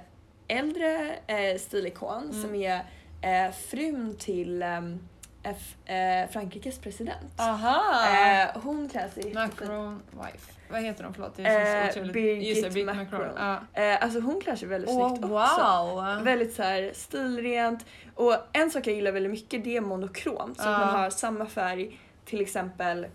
äldre 0.48 1.14
eh, 1.26 1.58
stilikon 1.58 2.22
Mm. 2.30 2.42
som 2.42 2.54
är 2.54 2.76
eh, 3.22 3.52
frun 3.52 4.16
till 4.18 4.62
ehm, 4.62 5.08
F, 5.42 5.88
eh, 5.90 6.30
Frankrikes 6.30 6.78
president. 6.78 7.32
Aha! 7.40 8.06
Eh, 8.08 8.60
hon 8.62 8.88
klär 8.88 9.08
sig. 9.08 9.34
Macron 9.34 10.02
wife. 10.10 10.52
Vad 10.74 10.82
heter 10.82 11.04
hon? 11.04 11.14
Förlåt. 11.14 11.36
Det 11.36 11.42
Eh, 11.42 11.52
är 11.52 11.84
så 11.90 11.90
otroligt. 11.98 12.12
Birgit 12.12 12.48
Just 12.48 12.74
Birgit. 12.74 12.90
Ja. 13.36 13.60
Eh, 13.72 14.02
alltså 14.04 14.20
hon 14.20 14.40
klär 14.40 14.56
sig 14.56 14.68
väldigt 14.68 14.90
Åh 14.90 15.08
snyggt 15.08 15.24
också. 15.24 15.34
wow! 15.62 16.24
Väldigt 16.24 16.54
så 16.54 16.62
här 16.62 16.90
stilrent. 16.94 17.86
Och 18.14 18.36
en 18.52 18.70
sak 18.70 18.86
jag 18.86 18.94
gillar 18.94 19.12
väldigt 19.12 19.32
mycket 19.32 19.64
det 19.64 19.76
är 19.76 19.80
monokromt. 19.80 20.60
Så 20.60 20.68
Ja. 20.68 20.74
att 20.74 20.80
man 20.86 21.00
har 21.00 21.10
samma 21.10 21.46
färg, 21.46 21.98
till 22.24 22.40
exempel 22.40 23.06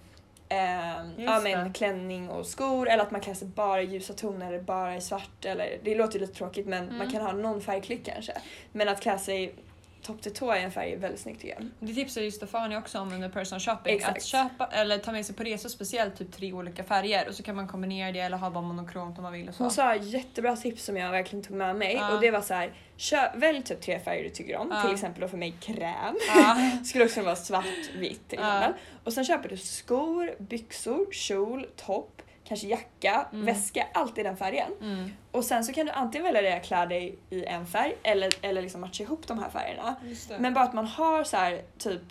Just 1.18 1.30
ja, 1.30 1.40
men 1.44 1.74
klänning 1.74 2.30
och 2.30 2.46
skor 2.46 2.90
eller 2.90 3.04
att 3.04 3.12
man 3.12 3.22
klär 3.22 3.34
sig 3.34 3.48
bara 3.48 3.82
i 3.82 3.86
ljusa 3.86 4.14
toner 4.14 4.48
eller 4.48 4.62
bara 4.62 4.96
i 4.96 5.02
svart. 5.02 5.46
Eller, 5.46 5.78
det 5.84 5.96
låter 5.96 6.14
ju 6.14 6.20
lite 6.20 6.34
tråkigt 6.34 6.68
men 6.68 6.84
Mm. 6.84 6.98
man 6.98 7.12
kan 7.12 7.22
ha 7.22 7.32
någon 7.32 7.62
färgklick 7.62 8.06
kanske. 8.06 8.34
Men 8.72 8.90
att 8.90 9.02
klä 9.02 9.18
sig 9.18 9.54
topp 10.02 10.22
till 10.22 10.34
tå 10.34 10.56
i 10.56 10.62
en 10.62 10.72
färg 10.72 10.94
är 10.94 10.98
väldigt 10.98 11.22
snyggt 11.22 11.42
tycker 11.42 11.56
jag. 11.56 11.68
Det 11.80 11.94
tipsade 11.94 12.26
ju 12.26 12.32
Stefania 12.32 12.78
också 12.78 13.00
om 13.00 13.14
under 13.14 13.30
personal 13.30 13.60
shopping. 13.60 13.96
Exakt. 13.96 14.18
Att 14.18 14.24
köpa 14.24 14.66
eller 14.72 14.98
ta 14.98 15.12
med 15.12 15.26
sig 15.26 15.36
på 15.36 15.44
resor 15.44 15.70
speciellt 15.70 16.18
typ 16.18 16.32
tre 16.32 16.54
olika 16.54 16.84
färger 16.84 17.28
och 17.28 17.36
så 17.36 17.44
kan 17.44 17.56
man 17.56 17.68
kombinera 17.68 18.12
det 18.12 18.20
eller 18.20 18.38
ha 18.38 18.50
bara 18.50 18.62
monokromt 18.64 19.18
om 19.18 19.24
man 19.24 19.34
vill 19.34 19.50
och 19.50 19.56
så. 19.56 19.64
Hon 19.64 19.72
sa 19.72 19.96
jättebra 19.96 20.56
tips 20.56 20.84
som 20.86 20.98
jag 20.98 21.12
verkligen 21.12 21.44
tog 21.44 21.56
med 21.58 21.76
mig 21.76 21.94
Ja. 21.94 22.14
och 22.16 22.22
det 22.22 22.32
var 22.32 22.42
så 22.42 22.54
här, 22.54 22.74
kö- 22.98 23.32
välj 23.36 23.62
typ 23.64 23.82
tre 23.82 24.00
färger 24.00 24.24
du 24.24 24.30
tycker 24.30 24.58
om. 24.58 24.70
Ja. 24.72 24.82
Till 24.84 24.94
exempel 24.94 25.22
då 25.22 25.28
för 25.28 25.38
mig 25.38 25.56
kräm. 25.60 26.16
Ja. 26.36 26.58
Skulle 26.86 27.06
också 27.06 27.22
vara 27.22 27.36
svart, 27.36 27.66
vitt 27.98 28.30
till 28.30 28.40
exempel. 28.40 28.74
Och 29.04 29.14
sen 29.14 29.26
köper 29.26 29.50
du 29.50 29.58
skor, 29.58 30.36
byxor, 30.40 31.12
kjol, 31.12 31.66
topp, 31.76 32.22
kanske 32.50 32.68
jacka, 32.68 33.26
Mm. 33.34 33.46
väska, 33.46 33.88
allt 33.94 34.18
i 34.18 34.24
den 34.24 34.38
färgen. 34.38 34.72
Mm. 34.82 35.10
Och 35.32 35.46
sen 35.46 35.64
så 35.64 35.74
kan 35.74 35.86
du 35.86 35.92
antingen 35.92 36.34
välja 36.34 36.58
att 36.58 36.64
klä 36.64 36.86
dig 36.86 37.16
i 37.30 37.46
en 37.46 37.66
färg 37.68 37.96
eller, 38.04 38.30
eller 38.42 38.62
liksom 38.62 38.82
matcha 38.82 39.04
ihop 39.04 39.28
de 39.28 39.40
här 39.40 39.50
färgerna. 39.50 39.96
Men 40.40 40.54
bara 40.54 40.64
att 40.64 40.74
man 40.74 40.86
har 40.88 41.24
så 41.24 41.38
här 41.38 41.62
typ 41.78 42.02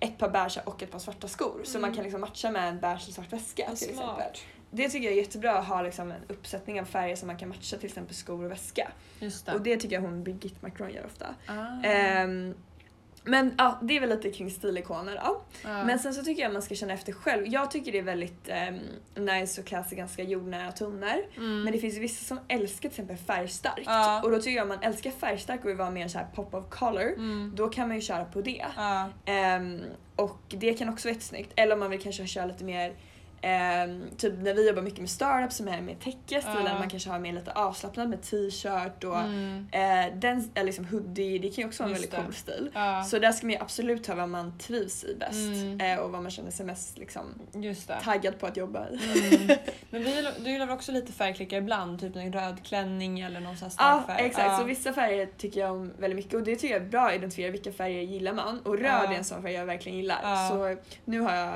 ett 0.00 0.18
par 0.18 0.28
beiga 0.30 0.62
och 0.64 0.82
ett 0.82 0.90
par 0.90 0.98
svarta 0.98 1.28
skor 1.28 1.60
så 1.64 1.78
Mm. 1.78 1.82
man 1.88 1.94
kan 1.94 2.02
liksom 2.04 2.20
matcha 2.20 2.50
med 2.50 2.68
en 2.68 2.80
beige 2.80 3.02
eller 3.04 3.12
svart 3.12 3.32
väska 3.32 3.64
till 3.64 3.72
exempel. 3.90 3.94
Smart. 4.16 4.42
Det 4.70 4.88
tycker 4.88 5.04
jag 5.08 5.12
är 5.18 5.22
jättebra 5.22 5.58
att 5.58 5.66
ha 5.68 5.82
liksom 5.82 6.10
en 6.10 6.20
uppsättning 6.28 6.80
av 6.80 6.84
färger 6.84 7.16
som 7.16 7.26
man 7.26 7.36
kan 7.38 7.48
matcha 7.48 7.76
till 7.76 7.86
exempel 7.88 8.14
skor 8.14 8.44
och 8.44 8.50
väska. 8.50 8.90
Och 9.54 9.60
det 9.60 9.76
tycker 9.76 9.94
jag 9.96 10.02
hon 10.02 10.24
Birgit 10.24 10.62
Macron 10.62 10.90
gör 10.90 11.06
ofta. 11.06 11.26
Ah. 11.46 11.82
Ehm, 11.86 12.54
men 13.24 13.54
ja, 13.58 13.78
det 13.82 13.96
är 13.96 14.00
väl 14.00 14.08
lite 14.08 14.30
kring 14.30 14.50
stilikoner. 14.50 15.20
Ja. 15.24 15.42
Men 15.62 15.98
sen 15.98 16.14
så 16.14 16.22
tycker 16.22 16.42
jag 16.42 16.52
man 16.52 16.62
ska 16.62 16.74
känna 16.74 16.92
efter 16.92 17.12
själv. 17.12 17.46
Jag 17.46 17.70
tycker 17.70 17.92
det 17.92 17.98
är 17.98 18.02
väldigt 18.02 18.48
ehm, 18.48 18.78
nice 19.14 19.60
att 19.60 19.66
klä 19.66 19.84
sig 19.84 19.98
ganska 19.98 20.22
jordnära 20.22 20.72
toner. 20.72 21.26
Mm. 21.36 21.62
Men 21.62 21.72
det 21.72 21.78
finns 21.78 21.96
vissa 21.96 22.24
som 22.24 22.38
älskar 22.48 22.80
till 22.80 22.88
exempel 22.88 23.16
färgstarkt. 23.16 23.82
Ja. 23.86 24.22
Och 24.22 24.30
då 24.30 24.38
tycker 24.38 24.56
jag 24.56 24.62
om 24.62 24.68
man 24.68 24.82
älskar 24.82 25.10
färgstarkt 25.10 25.64
och 25.64 25.70
vill 25.70 25.76
vara 25.76 25.90
mer 25.90 26.08
så 26.08 26.18
här 26.18 26.26
pop 26.34 26.54
of 26.54 26.64
color. 26.70 27.12
Mm. 27.12 27.52
Då 27.56 27.68
kan 27.68 27.88
man 27.88 27.96
ju 27.96 28.02
köra 28.02 28.24
på 28.24 28.40
det. 28.40 28.64
Ja. 28.76 29.08
Ehm, 29.24 29.80
och 30.16 30.40
det 30.48 30.74
kan 30.74 30.88
också 30.88 31.08
vara 31.08 31.14
jättesnyggt. 31.14 31.52
Eller 31.56 31.74
om 31.74 31.80
man 31.80 31.90
vill 31.90 32.00
kanske 32.00 32.26
köra 32.26 32.46
lite 32.46 32.64
mer 32.64 32.94
Ehm, 33.46 34.02
typ 34.16 34.32
när 34.38 34.54
vi 34.54 34.68
jobbar 34.68 34.82
mycket 34.82 35.00
med 35.00 35.10
startups 35.10 35.56
som 35.56 35.68
är 35.68 35.80
mer 35.80 35.94
techiga 35.94 36.40
stilen, 36.40 36.64
Ja. 36.66 36.78
man 36.78 36.90
kanske 36.90 37.10
har 37.10 37.18
mer 37.18 37.32
lite 37.32 37.52
avslappnad 37.52 38.08
med 38.10 38.22
t-shirt 38.22 39.04
och 39.04 39.18
Mm. 39.20 39.66
eh, 39.72 40.14
den, 40.18 40.50
eller 40.54 40.64
liksom 40.64 40.84
hoodie, 40.84 41.38
det 41.38 41.48
kan 41.48 41.62
ju 41.62 41.66
också 41.68 41.82
vara 41.82 41.88
en 41.88 41.92
väldigt 41.94 42.10
det. 42.10 42.16
cool 42.24 42.34
stil. 42.34 42.70
Ja, 42.74 43.04
Så 43.04 43.18
där 43.18 43.32
ska 43.32 43.46
man 43.46 43.52
ju 43.54 43.60
absolut 43.60 44.04
ta 44.04 44.14
vad 44.14 44.28
man 44.28 44.58
trivs 44.58 45.04
i 45.04 45.14
bäst 45.14 45.32
Mm. 45.32 45.80
eh, 45.80 45.98
och 45.98 46.10
vad 46.10 46.22
man 46.22 46.30
känner 46.30 46.50
sig 46.50 46.66
mest 46.66 46.98
liksom, 46.98 47.34
taggad 48.02 48.38
på 48.38 48.46
att 48.46 48.56
jobba 48.56 48.86
i. 48.88 48.98
Mm. 49.34 49.58
Men 49.90 50.04
vi, 50.04 50.28
du 50.38 50.50
gillar 50.50 50.66
väl 50.66 50.74
också 50.76 50.92
lite 50.92 51.12
färgklickar 51.12 51.56
ibland? 51.58 52.00
Typ 52.00 52.16
en 52.16 52.32
röd 52.32 52.56
klänning 52.64 53.20
eller 53.20 53.40
någon 53.40 53.56
sån 53.56 53.64
här 53.66 53.70
stark 53.70 54.02
Ja 54.08 54.14
färg? 54.14 54.26
exakt, 54.26 54.46
Ja. 54.46 54.58
så 54.58 54.64
vissa 54.64 54.92
färger 54.92 55.28
tycker 55.38 55.60
jag 55.60 55.70
om 55.70 55.92
väldigt 55.98 56.16
mycket 56.16 56.34
och 56.34 56.42
det 56.42 56.56
tycker 56.56 56.74
jag 56.74 56.82
är 56.84 56.88
bra 56.90 57.06
att 57.08 57.14
identifiera 57.14 57.50
vilka 57.50 57.72
färger 57.72 58.02
gillar 58.02 58.32
man 58.32 58.60
och 58.60 58.78
röd 58.78 59.10
är 59.10 59.14
en 59.14 59.24
sån 59.24 59.42
färg 59.42 59.52
jag 59.52 59.66
verkligen 59.66 59.98
gillar. 59.98 60.48
Så 60.50 60.76
nu 61.04 61.20
har 61.20 61.34
jag 61.34 61.54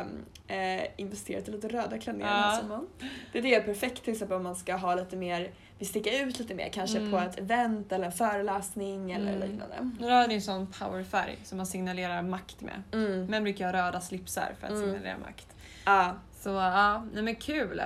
eh, 0.50 0.82
investerat 0.96 1.48
i 1.48 1.50
lite 1.50 1.68
röda 1.82 1.98
klänningar 1.98 2.28
Ja. 2.28 2.34
här 2.34 2.60
sommaren. 2.60 2.86
Det 3.32 3.42
tycker 3.42 3.48
jag 3.48 3.62
är 3.62 3.66
perfekt 3.66 4.04
till 4.04 4.12
exempel 4.12 4.36
om 4.36 4.42
man 4.42 4.56
ska 4.56 4.76
ha 4.76 4.94
lite 4.94 5.16
mer, 5.16 5.50
vill 5.78 5.88
sticka 5.88 6.18
ut 6.22 6.38
lite 6.38 6.54
mer 6.54 6.68
kanske 6.68 6.98
Mm. 6.98 7.10
på 7.12 7.18
ett 7.18 7.38
event 7.38 7.92
eller 7.92 8.06
en 8.06 8.12
föreläsning 8.12 9.12
eller 9.12 9.36
Mm. 9.36 9.48
liknande. 9.50 9.90
Röd 10.00 10.30
är 10.30 10.34
en 10.34 10.42
sån 10.42 10.66
powerfärg 10.66 11.38
som 11.44 11.56
man 11.56 11.66
signalerar 11.66 12.22
makt 12.22 12.60
med. 12.60 12.82
Mm. 12.92 13.26
Män 13.26 13.42
brukar 13.42 13.72
ha 13.72 13.86
röda 13.86 14.00
slipsar 14.00 14.52
för 14.60 14.66
att 14.66 14.72
Mm. 14.72 14.84
signalera 14.84 15.18
makt. 15.18 15.46
Ja. 15.84 16.14
Så 16.40 16.48
ja, 16.50 17.06
nej 17.12 17.22
men 17.22 17.34
kul. 17.34 17.82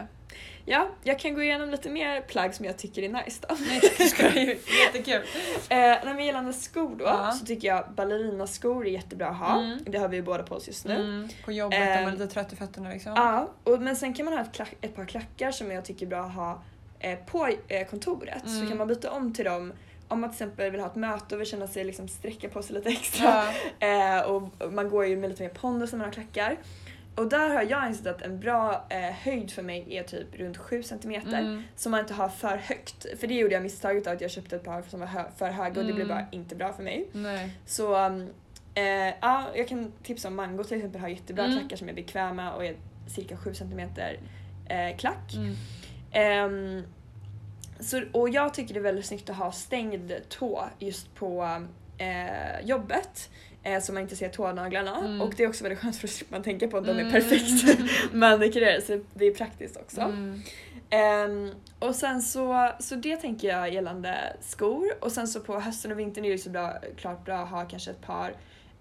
Ja, 0.64 0.88
jag 1.02 1.18
kan 1.18 1.34
gå 1.34 1.42
igenom 1.42 1.70
lite 1.70 1.90
mer 1.90 2.20
plagg 2.20 2.54
som 2.54 2.64
jag 2.64 2.78
tycker 2.78 3.02
är 3.02 3.08
nice 3.08 3.46
då. 3.48 3.56
Nej. 3.60 4.60
Jättekul. 4.86 5.22
Eh, 5.68 5.76
när 5.78 6.14
vi 6.14 6.24
gällande 6.26 6.52
skor 6.52 6.96
då 6.98 7.04
Ja. 7.04 7.30
så 7.30 7.46
tycker 7.46 7.68
jag 7.68 7.84
ballerinaskor 7.96 8.86
är 8.86 8.90
jättebra 8.90 9.28
att 9.28 9.36
ha. 9.38 9.60
Mm. 9.60 9.78
Det 9.86 9.98
har 9.98 10.08
vi 10.08 10.16
ju 10.16 10.22
båda 10.22 10.42
på 10.42 10.54
oss 10.54 10.66
just 10.66 10.84
nu. 10.84 10.94
Mm, 10.94 11.28
på 11.44 11.52
jobbet 11.52 11.78
om 11.78 11.82
Ehm, 11.86 12.02
man 12.04 12.12
är 12.12 12.16
lite 12.18 12.34
trött 12.34 12.52
i 12.52 12.56
fötterna 12.56 12.88
liksom. 12.90 13.12
Ja, 13.16 13.50
och, 13.64 13.80
men 13.82 13.96
sen 13.96 14.14
kan 14.14 14.24
man 14.24 14.34
ha 14.34 14.40
ett, 14.40 14.52
klack, 14.52 14.74
ett 14.80 14.96
par 14.96 15.04
klackar 15.04 15.50
som 15.50 15.70
jag 15.70 15.84
tycker 15.84 16.06
är 16.06 16.10
bra 16.10 16.20
att 16.20 16.34
ha 16.34 16.62
eh, 17.00 17.18
på 17.18 17.48
eh, 17.68 17.86
kontoret. 17.86 18.42
Så 18.44 18.56
Mm. 18.56 18.68
kan 18.68 18.78
man 18.78 18.88
byta 18.88 19.10
om 19.10 19.34
till 19.34 19.44
dem 19.44 19.72
om 20.08 20.20
man 20.20 20.30
till 20.30 20.34
exempel 20.34 20.70
vill 20.70 20.80
ha 20.80 20.86
ett 20.86 20.94
möte 20.94 21.34
och 21.34 21.40
vill 21.40 21.48
känna 21.48 21.66
sig 21.68 21.84
liksom 21.84 22.08
sträcka 22.08 22.48
på 22.48 22.62
sig 22.62 22.74
lite 22.74 22.88
extra. 22.88 23.44
Ja. 23.78 24.16
Eh, 24.18 24.22
och 24.22 24.72
man 24.72 24.88
går 24.90 25.06
ju 25.06 25.16
med 25.16 25.30
lite 25.30 25.42
mer 25.42 25.50
pondus 25.50 25.92
när 25.92 25.98
man 25.98 26.06
har 26.06 26.12
klackar. 26.12 26.56
Och 27.16 27.28
där 27.28 27.54
har 27.54 27.62
jag 27.62 27.88
insett 27.88 28.06
att 28.06 28.22
en 28.22 28.40
bra 28.40 28.84
eh, 28.88 28.98
höjd 29.00 29.50
för 29.50 29.62
mig 29.62 29.96
är 29.96 30.02
typ 30.02 30.34
runt 30.34 30.56
7 30.56 30.82
cm. 30.82 31.12
Mm. 31.14 31.62
Så 31.76 31.90
man 31.90 32.00
inte 32.00 32.14
har 32.14 32.28
för 32.28 32.56
högt. 32.56 33.06
För 33.20 33.26
det 33.26 33.34
gjorde 33.34 33.54
jag 33.54 33.62
misstaget 33.62 34.06
av 34.06 34.12
att 34.12 34.20
jag 34.20 34.30
köpte 34.30 34.56
ett 34.56 34.64
par 34.64 34.82
som 34.82 35.00
var 35.00 35.06
hö- 35.06 35.30
för 35.36 35.50
höga 35.50 35.80
och 35.80 35.86
det 35.86 35.92
blev 35.92 36.06
Mm. 36.06 36.08
bara 36.08 36.26
inte 36.30 36.56
bra 36.56 36.72
för 36.72 36.82
mig. 36.82 37.08
Nej. 37.12 37.50
Så 37.66 38.06
um, 38.06 38.28
eh, 38.74 38.84
ja, 39.20 39.44
jag 39.54 39.68
kan 39.68 39.92
tipsa 40.02 40.28
om 40.28 40.34
Mango 40.36 40.64
till 40.64 40.76
exempel 40.76 41.00
har 41.00 41.08
jättebra 41.08 41.44
Mm. 41.44 41.58
klackar 41.58 41.76
som 41.76 41.88
är 41.88 41.92
bekväma 41.92 42.52
och 42.52 42.64
är 42.64 42.76
cirka 43.08 43.36
7 43.36 43.54
cm 43.54 43.80
eh, 44.68 44.96
klack. 44.96 45.34
Mm. 45.36 45.54
Ehm, 46.12 46.82
så, 47.80 48.02
och 48.12 48.28
jag 48.28 48.54
tycker 48.54 48.74
det 48.74 48.80
är 48.80 48.84
väldigt 48.84 49.06
snyggt 49.06 49.30
att 49.30 49.36
ha 49.36 49.52
stängd 49.52 50.12
tå 50.28 50.64
just 50.78 51.14
på 51.14 51.62
eh, 51.98 52.60
jobbet. 52.66 53.30
Eh, 53.62 53.80
så 53.80 53.92
man 53.92 54.02
inte 54.02 54.16
ser 54.16 54.28
tånaglarna. 54.28 54.98
Mm. 54.98 55.20
Och 55.20 55.34
det 55.36 55.42
är 55.42 55.48
också 55.48 55.64
väldigt 55.64 55.80
skönt 55.80 55.96
för 55.96 56.08
att 56.08 56.12
slippa 56.12 56.34
man 56.36 56.42
tänka 56.42 56.68
på 56.68 56.76
att 56.76 56.84
de 56.84 56.90
är 56.90 57.00
Mm. 57.00 57.12
perfekt 57.12 57.80
manikurerade 58.12 58.82
så 58.82 59.00
det 59.14 59.24
är 59.26 59.34
praktiskt 59.34 59.76
också. 59.76 60.00
Ehm, 60.90 61.50
och 61.78 61.94
sen 61.94 62.22
så, 62.22 62.70
så 62.80 62.94
det 62.94 63.16
tänker 63.16 63.48
jag 63.48 63.72
gällande 63.74 64.36
skor. 64.40 64.92
Och 65.00 65.12
sen 65.12 65.28
så 65.28 65.40
på 65.40 65.60
hösten 65.60 65.92
och 65.92 65.98
vintern 65.98 66.24
är 66.24 66.30
det 66.30 66.38
så 66.38 66.50
bra, 66.50 66.74
klart 66.96 67.24
bra 67.24 67.36
att 67.36 67.48
ha 67.50 67.64
kanske 67.64 67.90
ett 67.90 68.00
par 68.02 68.34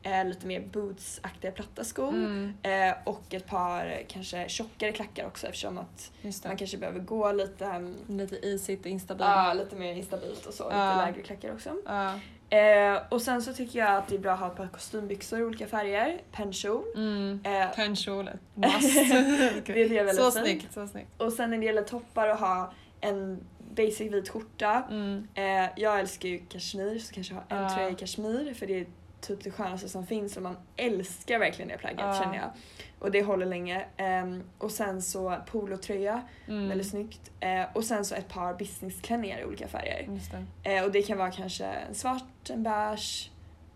eh, 0.03 0.25
lite 0.25 0.47
mer 0.47 0.61
bootsaktiga 0.73 1.51
platta 1.51 1.83
skor. 1.83 2.09
Mm. 2.09 2.53
Eh, 2.63 2.93
och 3.03 3.33
ett 3.33 3.47
par 3.47 4.03
kanske 4.07 4.49
tjockare 4.49 4.91
klackar 4.91 5.25
också 5.25 5.47
eftersom 5.47 5.77
att 5.77 6.11
man 6.45 6.57
kanske 6.57 6.77
behöver 6.77 6.99
gå 6.99 7.31
lite, 7.31 7.65
um, 7.65 7.95
Lite 8.07 8.35
isigt 8.47 8.81
och 8.85 8.91
instabilt. 8.91 9.29
ja, 9.29 9.53
lite 9.53 9.75
mer 9.75 9.93
instabilt 9.93 10.45
och 10.45 10.53
så. 10.53 10.67
Ja. 10.71 10.93
Lite 10.93 11.05
lägre 11.05 11.21
klackar 11.21 11.53
också. 11.53 11.75
Ja. 11.85 12.19
Eh, 12.51 13.01
och 13.09 13.21
sen 13.21 13.41
så 13.41 13.53
tycker 13.53 13.79
jag 13.79 13.91
att 13.95 14.07
det 14.07 14.15
är 14.15 14.19
bra 14.19 14.31
att 14.33 14.39
ha 14.39 14.47
ett 14.47 14.55
par 14.55 14.67
kostymbyxor 14.67 15.39
i 15.39 15.43
olika 15.43 15.67
färger. 15.67 16.21
Pennkjol. 16.31 16.83
Mm. 16.95 17.39
Eh, 17.43 17.71
Pennkjol. 17.75 18.29
Must. 18.53 18.93
det 18.93 19.49
tycker 19.53 19.75
jag 19.75 19.91
är 19.91 20.03
väldigt 20.05 20.15
så 20.25 20.31
snyggt, 20.31 20.73
så 20.73 20.87
snyggt. 20.87 21.09
Och 21.17 21.33
sen 21.33 21.49
när 21.49 21.57
det 21.57 21.65
gäller 21.65 21.83
toppar 21.83 22.27
att 22.27 22.39
ha 22.39 22.73
en 23.01 23.43
basic 23.75 24.01
vit 24.13 24.29
skjorta. 24.29 24.83
Mm. 24.89 25.27
Eh, 25.33 25.69
jag 25.75 25.99
älskar 25.99 26.29
ju 26.29 26.39
kashmir 26.39 26.99
så 26.99 27.13
kanske 27.13 27.33
ha 27.33 27.43
en 27.49 27.63
Ja. 27.63 27.69
tröja 27.75 27.89
i 27.89 27.95
kashmir 27.95 28.53
för 28.53 28.67
det 28.67 28.79
är 28.79 28.85
typ 29.21 29.43
det 29.43 29.51
skönaste 29.51 29.89
som 29.89 30.07
finns 30.07 30.37
och 30.37 30.43
man 30.43 30.57
älskar 30.75 31.39
verkligen 31.39 31.69
det 31.69 31.77
plagget 31.77 31.99
Ja. 31.99 32.19
känner 32.23 32.35
jag. 32.35 32.49
Och 32.99 33.11
det 33.11 33.23
håller 33.23 33.45
länge. 33.45 33.85
Ehm, 33.97 34.43
och 34.57 34.71
sen 34.71 35.01
så 35.01 35.37
polotröja, 35.51 36.21
Mm. 36.47 36.69
väldigt 36.69 36.89
snyggt. 36.89 37.31
Eh, 37.39 37.63
och 37.73 37.83
sen 37.83 38.05
så 38.05 38.15
ett 38.15 38.27
par 38.29 38.53
businessklänningar 38.53 39.39
i 39.39 39.45
olika 39.45 39.67
färger. 39.67 40.19
Det. 40.63 40.75
Eh, 40.77 40.83
och 40.83 40.91
det 40.91 41.01
kan 41.01 41.17
vara 41.17 41.31
kanske 41.31 41.65
en 41.65 41.95
svart, 41.95 42.49
en 42.49 42.63
beige, 42.63 43.31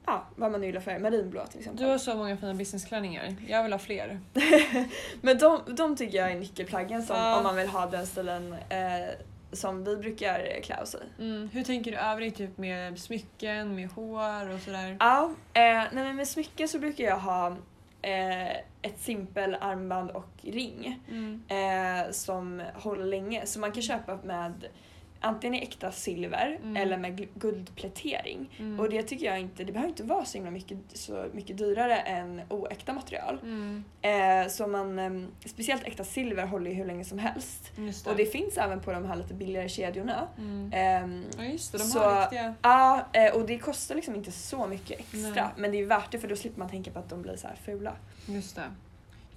ja 0.05 0.23
vad 0.35 0.51
man 0.51 0.61
nu 0.61 0.67
gillar 0.67 0.81
för 0.81 0.99
marinblå 0.99 1.45
till 1.45 1.59
exempel. 1.59 1.85
Du 1.85 1.91
har 1.91 1.97
så 1.97 2.15
många 2.15 2.37
fina 2.37 2.53
businessklänningar. 2.53 3.35
Jag 3.47 3.63
vill 3.63 3.71
ha 3.71 3.79
fler. 3.79 4.19
Men 5.21 5.37
de, 5.37 5.61
de 5.75 5.95
tycker 5.95 6.17
jag 6.17 6.31
är 6.31 6.35
nyckelplaggen 6.35 7.03
som, 7.03 7.15
om 7.37 7.43
man 7.43 7.55
vill 7.55 7.67
ha 7.67 7.85
den 7.85 8.07
stilen 8.07 8.53
eh, 8.53 9.09
som 9.55 9.83
vi 9.83 9.97
brukar 9.97 10.62
klä 10.63 10.81
oss 10.81 10.95
i. 10.95 11.21
Mm. 11.21 11.50
Hur 11.53 11.63
tänker 11.63 11.91
du 11.91 11.97
övrigt 11.97 12.35
typ 12.35 12.57
med 12.57 13.00
smycken, 13.00 13.75
med 13.75 13.89
hår 13.89 14.53
och 14.53 14.59
sådär? 14.59 14.97
Ja, 15.00 15.31
eh, 15.53 15.62
nej 15.63 15.89
men 16.03 16.15
med 16.15 16.27
smycken 16.27 16.67
så 16.67 16.79
brukar 16.79 17.03
jag 17.03 17.17
ha 17.17 17.47
eh, 18.01 18.51
ett 18.81 19.00
simpel 19.00 19.57
armband 19.62 20.12
och 20.12 20.29
ring 20.43 21.00
Mm. 21.09 21.43
eh, 21.47 22.12
som 22.12 22.63
håller 22.74 23.05
länge. 23.05 23.45
Så 23.45 23.59
man 23.59 23.71
kan 23.71 23.81
köpa 23.83 24.19
med 24.24 24.65
antingen 25.25 25.55
i 25.55 25.62
äkta 25.63 25.91
silver 25.91 26.58
Mm. 26.62 26.77
eller 26.77 26.98
med 26.98 27.27
guldplätering. 27.34 28.50
Mm. 28.60 28.79
Och 28.79 28.89
det 28.89 29.03
tycker 29.03 29.25
jag 29.25 29.39
inte, 29.39 29.63
det 29.63 29.72
behöver 29.72 29.89
inte 29.89 30.03
vara 30.03 30.25
så 30.25 30.38
himla 30.38 30.51
mycket, 30.51 30.77
så 30.94 31.25
mycket 31.34 31.58
dyrare 31.58 31.96
än 31.98 32.41
oäkta 32.50 32.94
material. 32.94 33.39
Mm. 33.44 33.84
Eh, 34.01 34.48
så 34.50 34.67
man, 34.67 35.00
eh, 35.00 35.12
speciellt 35.46 35.84
äkta 35.84 36.03
silver 36.03 36.46
håller 36.46 36.72
ju 36.72 36.77
hur 36.77 36.86
länge 36.86 37.05
som 37.05 37.20
helst. 37.20 37.72
Det. 37.75 38.08
Och 38.10 38.15
det 38.17 38.25
finns 38.25 38.58
även 38.58 38.79
på 38.82 38.91
de 38.91 39.05
här 39.05 39.15
lite 39.15 39.34
billigare 39.34 39.70
kedjorna. 39.70 40.27
Mm. 40.38 40.72
Ehm, 40.74 41.24
Ja 41.38 41.44
just 41.44 41.72
det, 41.72 41.77
de 41.77 41.84
så- 41.84 42.00
har 42.00 42.22
riktiga. 42.22 42.55
Ja, 42.62 43.05
eh, 43.13 43.36
och 43.36 43.46
det 43.48 43.58
kostar 43.58 43.96
liksom 43.96 44.15
inte 44.15 44.32
så 44.32 44.67
mycket 44.67 45.00
extra. 45.00 45.29
Nej. 45.44 45.44
Men 45.58 45.72
det 45.72 45.77
är 45.82 45.86
värt 45.86 46.12
det 46.12 46.20
för 46.20 46.27
då 46.27 46.36
slipper 46.36 46.60
man 46.60 46.70
tänka 46.70 46.91
på 46.91 47.00
att 47.00 47.10
de 47.10 47.22
blir 47.22 47.36
så 47.38 47.48
här 47.48 47.55
fula. 47.65 47.94
Just 48.27 48.55
det. 48.55 48.62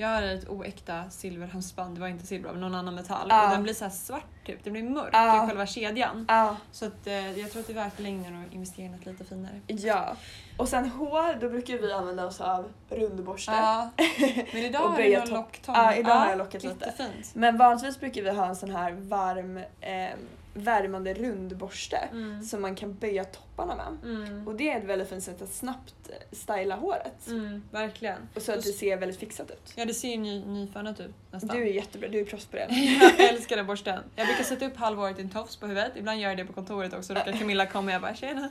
Jag 0.00 0.08
har 0.08 0.22
ett 0.22 0.48
oäkta 0.48 1.10
silverhalsband, 1.10 1.94
det 1.96 2.00
var 2.00 2.08
inte 2.08 2.26
silver 2.26 2.50
men 2.52 2.60
någon 2.60 2.74
annan 2.74 2.94
metall. 2.94 3.26
Ja. 3.30 3.44
Och 3.44 3.50
den 3.50 3.62
blir 3.62 3.74
så 3.74 3.90
svart 3.90 4.24
typ, 4.46 4.64
den 4.64 4.72
blir 4.72 4.82
mörk 4.82 5.10
Ja. 5.12 5.44
i 5.44 5.48
själva 5.48 5.66
kedjan. 5.66 6.24
Ja. 6.28 6.56
Så 6.72 6.86
att, 6.86 7.06
eh, 7.06 7.38
jag 7.38 7.50
tror 7.52 7.60
att 7.60 7.66
det 7.66 7.72
är 7.72 7.74
värt 7.74 7.98
längden 7.98 8.44
att 8.48 8.54
investera 8.54 8.86
i 8.86 8.88
något 8.88 9.06
lite 9.06 9.24
finare. 9.24 9.60
Ja. 9.66 10.16
Och 10.56 10.68
sen 10.68 10.88
hår, 10.90 11.40
då 11.40 11.48
brukar 11.48 11.78
vi 11.78 11.92
använda 11.92 12.26
oss 12.26 12.40
av 12.40 12.68
rundborste. 12.90 13.52
Ja. 13.52 13.90
Men 14.52 14.62
idag 14.62 14.78
har 14.88 14.98
du 14.98 15.18
någon 15.18 15.28
locktång. 15.30 15.74
Ja, 15.74 15.94
idag 15.94 16.14
har 16.14 16.28
jag 16.28 16.38
lockat 16.38 16.62
lite. 16.62 16.84
Jättefint. 16.86 17.34
Men 17.34 17.56
vanligtvis 17.56 18.00
brukar 18.00 18.22
vi 18.22 18.30
ha 18.30 18.46
en 18.46 18.56
sån 18.56 18.70
här 18.70 18.92
varm, 18.92 19.56
eh, 19.80 20.08
värmande 20.54 21.14
rundborste 21.14 21.96
Mm. 22.12 22.42
som 22.42 22.62
man 22.62 22.74
kan 22.74 22.94
böja 22.94 23.24
topparna 23.58 23.90
med. 24.02 24.10
Mm. 24.16 24.48
Och 24.48 24.54
det 24.54 24.70
är 24.70 24.78
ett 24.78 24.84
väldigt 24.84 25.08
fint 25.08 25.22
sätt 25.22 25.42
att 25.42 25.52
snabbt 25.52 25.94
eh, 26.08 26.14
styla 26.36 26.76
håret. 26.76 27.26
Mm, 27.28 27.62
verkligen. 27.70 28.28
Och 28.34 28.42
så 28.42 28.52
att 28.52 28.62
det 28.62 28.72
ser 28.72 28.96
väldigt 28.96 29.18
fixat 29.20 29.50
ut. 29.50 29.72
Ja 29.74 29.84
det 29.84 29.94
ser 29.94 30.08
ju 30.08 30.16
ny, 30.16 30.44
nyfönat 30.44 31.00
ut 31.00 31.14
nästan. 31.30 31.56
Du 31.56 31.62
är 31.62 31.66
jättebra, 31.72 32.08
du 32.08 32.20
är 32.20 32.24
proffs 32.24 32.46
på 32.46 32.56
det. 32.56 32.66
jag 33.18 33.28
älskar 33.28 33.56
den 33.56 33.66
borsten. 33.66 34.02
Jag 34.16 34.26
brukar 34.26 34.44
sätta 34.44 34.66
upp 34.66 34.76
halvåret 34.76 35.18
i 35.18 35.22
en 35.22 35.30
tofs 35.30 35.56
på 35.56 35.66
huvudet. 35.66 35.92
Ibland 35.96 36.20
gör 36.20 36.28
jag 36.28 36.36
det 36.38 36.44
på 36.44 36.52
kontoret 36.52 36.94
också. 36.94 37.14
Då 37.14 37.20
kan 37.20 37.32
Camilla 37.38 37.66
komma 37.66 37.86
och 37.86 37.92
jag 37.94 38.00
bara 38.02 38.14
tjena. 38.14 38.50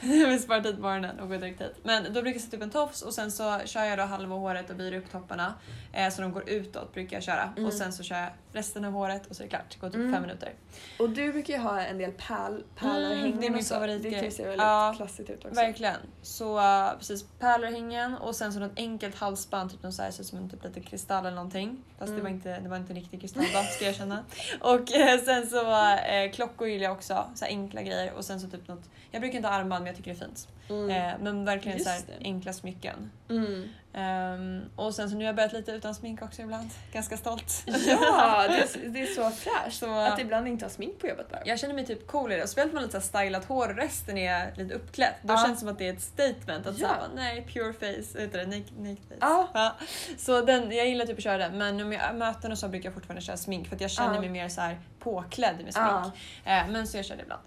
Jag 0.00 0.28
vill 0.28 0.42
spara 0.42 0.62
tid 0.62 0.76
på 0.76 0.82
morgonen 0.82 1.20
och 1.20 1.28
gå 1.28 1.36
direkt 1.36 1.60
hit. 1.60 1.74
Men 1.82 2.04
då 2.04 2.10
brukar 2.22 2.30
jag 2.30 2.40
sätta 2.40 2.56
upp 2.56 2.62
en 2.62 2.70
tofs 2.70 3.02
och 3.02 3.14
sen 3.14 3.32
så 3.32 3.58
kör 3.64 3.84
jag 3.84 3.98
då 3.98 4.04
halva 4.04 4.34
håret 4.36 4.70
och 4.70 4.76
byr 4.76 4.96
upp 4.96 5.10
topparna. 5.12 5.54
Eh, 5.92 6.10
så 6.10 6.22
de 6.22 6.32
går 6.32 6.48
utåt 6.50 6.94
brukar 6.94 7.16
jag 7.16 7.22
köra. 7.24 7.52
Mm. 7.56 7.66
Och 7.66 7.72
sen 7.72 7.92
så 7.92 8.02
kör 8.02 8.16
jag 8.16 8.28
resten 8.52 8.84
av 8.84 8.92
håret 8.92 9.26
och 9.26 9.36
så 9.36 9.42
är 9.42 9.44
det 9.44 9.50
klart. 9.50 9.64
Det 9.70 9.78
går 9.80 9.88
typ 9.88 9.96
Mm. 9.98 10.12
fem 10.12 10.22
minuter. 10.22 10.52
Och 10.98 11.10
du 11.10 11.32
brukar 11.32 11.54
ju 11.54 11.60
ha 11.60 11.80
en 11.80 11.98
del 11.98 12.12
pärl, 12.12 12.62
pärlörhängen 12.76 13.26
Mm, 13.26 13.40
det 13.40 13.46
är 13.46 13.50
min 13.50 13.64
så. 13.64 13.74
favoritgrej. 13.74 14.30
Det 14.50 14.56
väldigt 14.56 14.64
Ja, 14.66 14.94
klassigt 14.96 15.30
ut 15.30 15.44
också. 15.44 15.54
Verkligen. 15.60 15.96
Så 16.22 16.56
uh, 16.58 16.98
precis 16.98 17.24
pärlörhängen 17.38 18.14
och 18.14 18.36
sen 18.36 18.52
så 18.52 18.58
något 18.60 18.72
enkelt 18.78 19.14
halsband, 19.14 19.70
typ 19.70 19.92
så 19.92 20.02
här, 20.02 20.08
ut 20.08 20.26
som 20.26 20.38
en 20.38 20.50
typ 20.50 20.64
lite 20.64 20.80
kristall 20.80 21.26
eller 21.26 21.36
någonting. 21.36 21.84
Fast 21.98 22.12
det, 22.12 22.12
Mm. 22.20 22.22
var 22.24 22.30
inte, 22.30 22.60
det 22.60 22.68
var 22.68 22.76
inte 22.76 22.92
en 22.92 22.96
riktig 22.98 23.20
kristall 23.20 23.44
då, 23.54 23.62
ska 23.62 23.84
jag 23.84 23.94
erkänna. 23.94 24.24
Och 24.60 24.92
eh, 24.92 25.20
sen 25.24 25.46
så 25.46 25.70
eh, 25.96 26.30
klockor 26.32 26.68
gillar 26.68 26.84
jag 26.84 26.92
också, 26.92 27.24
så 27.34 27.44
enkla 27.44 27.82
grejer. 27.82 28.12
Och 28.12 28.24
sen 28.24 28.40
så 28.40 28.48
typ 28.48 28.68
något, 28.68 28.90
jag 29.10 29.20
brukar 29.20 29.36
inte 29.36 29.48
ha 29.48 29.54
armband 29.54 29.82
men 29.84 29.86
jag 29.86 29.96
tycker 29.96 30.10
det 30.14 30.16
är 30.20 30.26
fint. 30.26 30.48
Mm. 30.70 31.20
Men 31.22 31.44
verkligen 31.44 31.78
Just 31.78 31.88
så 31.90 31.92
här, 31.94 32.00
det. 32.06 32.24
enkla 32.24 32.52
smycken. 32.52 33.10
Mm. 33.30 33.68
Ehm, 33.92 34.62
och 34.76 34.94
sen 34.94 35.10
så 35.10 35.16
nu 35.16 35.24
har 35.24 35.26
jag 35.28 35.36
börjat 35.36 35.52
lite 35.52 35.72
utan 35.72 35.94
smink 35.94 36.22
också 36.22 36.42
ibland. 36.42 36.70
Ganska 36.92 37.16
stolt. 37.16 37.62
Ja, 37.66 38.46
det 38.48 38.54
är, 38.58 38.88
det 38.88 39.02
är 39.02 39.06
så 39.06 39.30
fräscht 39.30 39.78
Så- 39.78 39.98
att 39.98 40.18
ibland 40.20 40.48
inte 40.48 40.64
ha 40.64 40.70
smink 40.70 40.98
på 40.98 41.06
jobbet 41.06 41.30
bara. 41.30 41.40
Jag 41.44 41.58
känner 41.60 41.74
mig 41.74 41.86
typ 41.86 42.06
cool 42.06 42.32
i 42.32 42.36
det. 42.36 42.42
Och 42.42 42.48
Speciellt 42.48 42.72
med 42.72 42.82
lite 42.82 43.00
så 43.00 43.16
här 43.18 43.22
stylat 43.24 43.44
hår 43.44 43.68
och 43.68 43.76
resten 43.76 44.18
är 44.18 44.52
lite 44.56 44.74
uppklätt. 44.74 45.14
Då 45.22 45.34
Ja. 45.34 45.38
känns 45.38 45.52
det 45.58 45.60
som 45.60 45.68
att 45.68 45.78
det 45.78 45.88
är 45.88 45.92
ett 45.92 46.02
statement. 46.02 46.66
Att 46.66 46.78
Ja. 46.78 46.88
säga 46.88 47.00
nej, 47.14 47.46
pure 47.52 47.72
face, 47.72 48.20
heter 48.22 48.38
det? 48.38 48.46
Naked, 48.46 48.78
naked 48.78 48.98
face. 49.08 49.16
Ja. 49.54 49.76
Så 50.18 50.40
den, 50.40 50.72
jag 50.72 50.88
gillar 50.88 51.06
typ 51.06 51.16
att 51.18 51.24
köra 51.24 51.38
den. 51.38 51.58
Men 51.58 51.80
om 51.80 51.92
jag 51.92 52.00
har 52.00 52.12
möten 52.14 52.52
och 52.52 52.58
så 52.58 52.68
brukar 52.68 52.86
jag 52.86 52.94
fortfarande 52.94 53.22
köra 53.22 53.36
smink 53.36 53.68
för 53.68 53.74
att 53.76 53.80
jag 53.80 53.90
känner 53.90 54.14
Ja. 54.14 54.20
mig 54.20 54.30
mer 54.30 54.48
så 54.48 54.60
här 54.60 54.78
påklädd 54.98 55.54
med 55.64 55.74
smink. 55.74 55.88
Ja. 55.88 56.12
Eh, 56.44 56.68
men 56.68 56.86
så 56.86 56.96
jag 56.98 57.04
kör 57.04 57.16
det 57.16 57.22
ibland. 57.22 57.42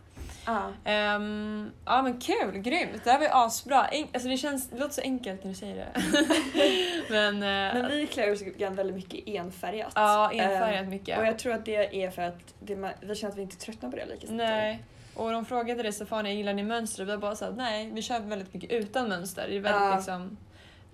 Ja. 0.46 0.72
Ehm, 0.86 1.72
ja 1.86 2.02
men 2.02 2.20
kul, 2.20 2.58
grymt. 2.58 3.04
Det 3.04 3.12
här 3.12 3.18
var 3.20 3.26
ju 3.26 3.32
asbra. 3.34 3.88
En, 3.88 4.08
alltså 4.14 4.30
det, 4.30 4.38
känns, 4.38 4.70
det 4.70 4.78
låter 4.80 4.94
så 4.94 5.02
enkelt 5.02 5.44
när 5.44 5.52
du 5.52 5.58
säger 5.58 5.76
det. 5.76 5.92
men, 7.10 7.36
eh, 7.36 7.82
Men 7.82 7.92
vi 7.92 8.08
klär 8.08 8.32
oss 8.32 8.42
ibland 8.42 8.76
väldigt 8.76 8.96
mycket 8.96 9.28
enfärgat. 9.28 9.92
ja, 9.96 10.32
enfärgat 10.32 10.84
Ehm, 10.84 10.90
mycket. 10.90 11.20
Och 11.20 11.26
jag 11.26 11.40
tror 11.40 11.54
att 11.54 11.66
det 11.66 12.04
är 12.04 12.12
för 12.12 12.22
att 12.22 12.54
det, 12.60 12.76
vi 13.02 13.16
känner 13.16 13.32
att 13.32 13.38
vi 13.38 13.42
inte 13.42 13.58
tröttnar 13.58 13.90
på 13.90 13.96
det 13.96 14.06
lika 14.06 14.28
snabbt. 14.28 14.38
Nej. 14.38 14.84
Och 15.16 15.32
de 15.32 15.46
frågade 15.46 15.84
det 15.84 15.92
Stefania, 15.94 16.34
gillar 16.34 16.54
ni 16.54 16.64
mönster? 16.64 17.02
Och 17.04 17.08
vi 17.08 17.12
har 17.12 17.20
bara 17.20 17.36
sagt 17.36 17.54
nej, 17.58 17.92
vi 17.94 18.02
kör 18.02 18.20
väldigt 18.20 18.54
mycket 18.54 18.72
utan 18.72 19.10
mönster. 19.10 19.48
Det 19.48 19.56
är 19.58 19.60
väldigt 19.60 19.82
Ja. 19.82 19.96
liksom 19.96 20.38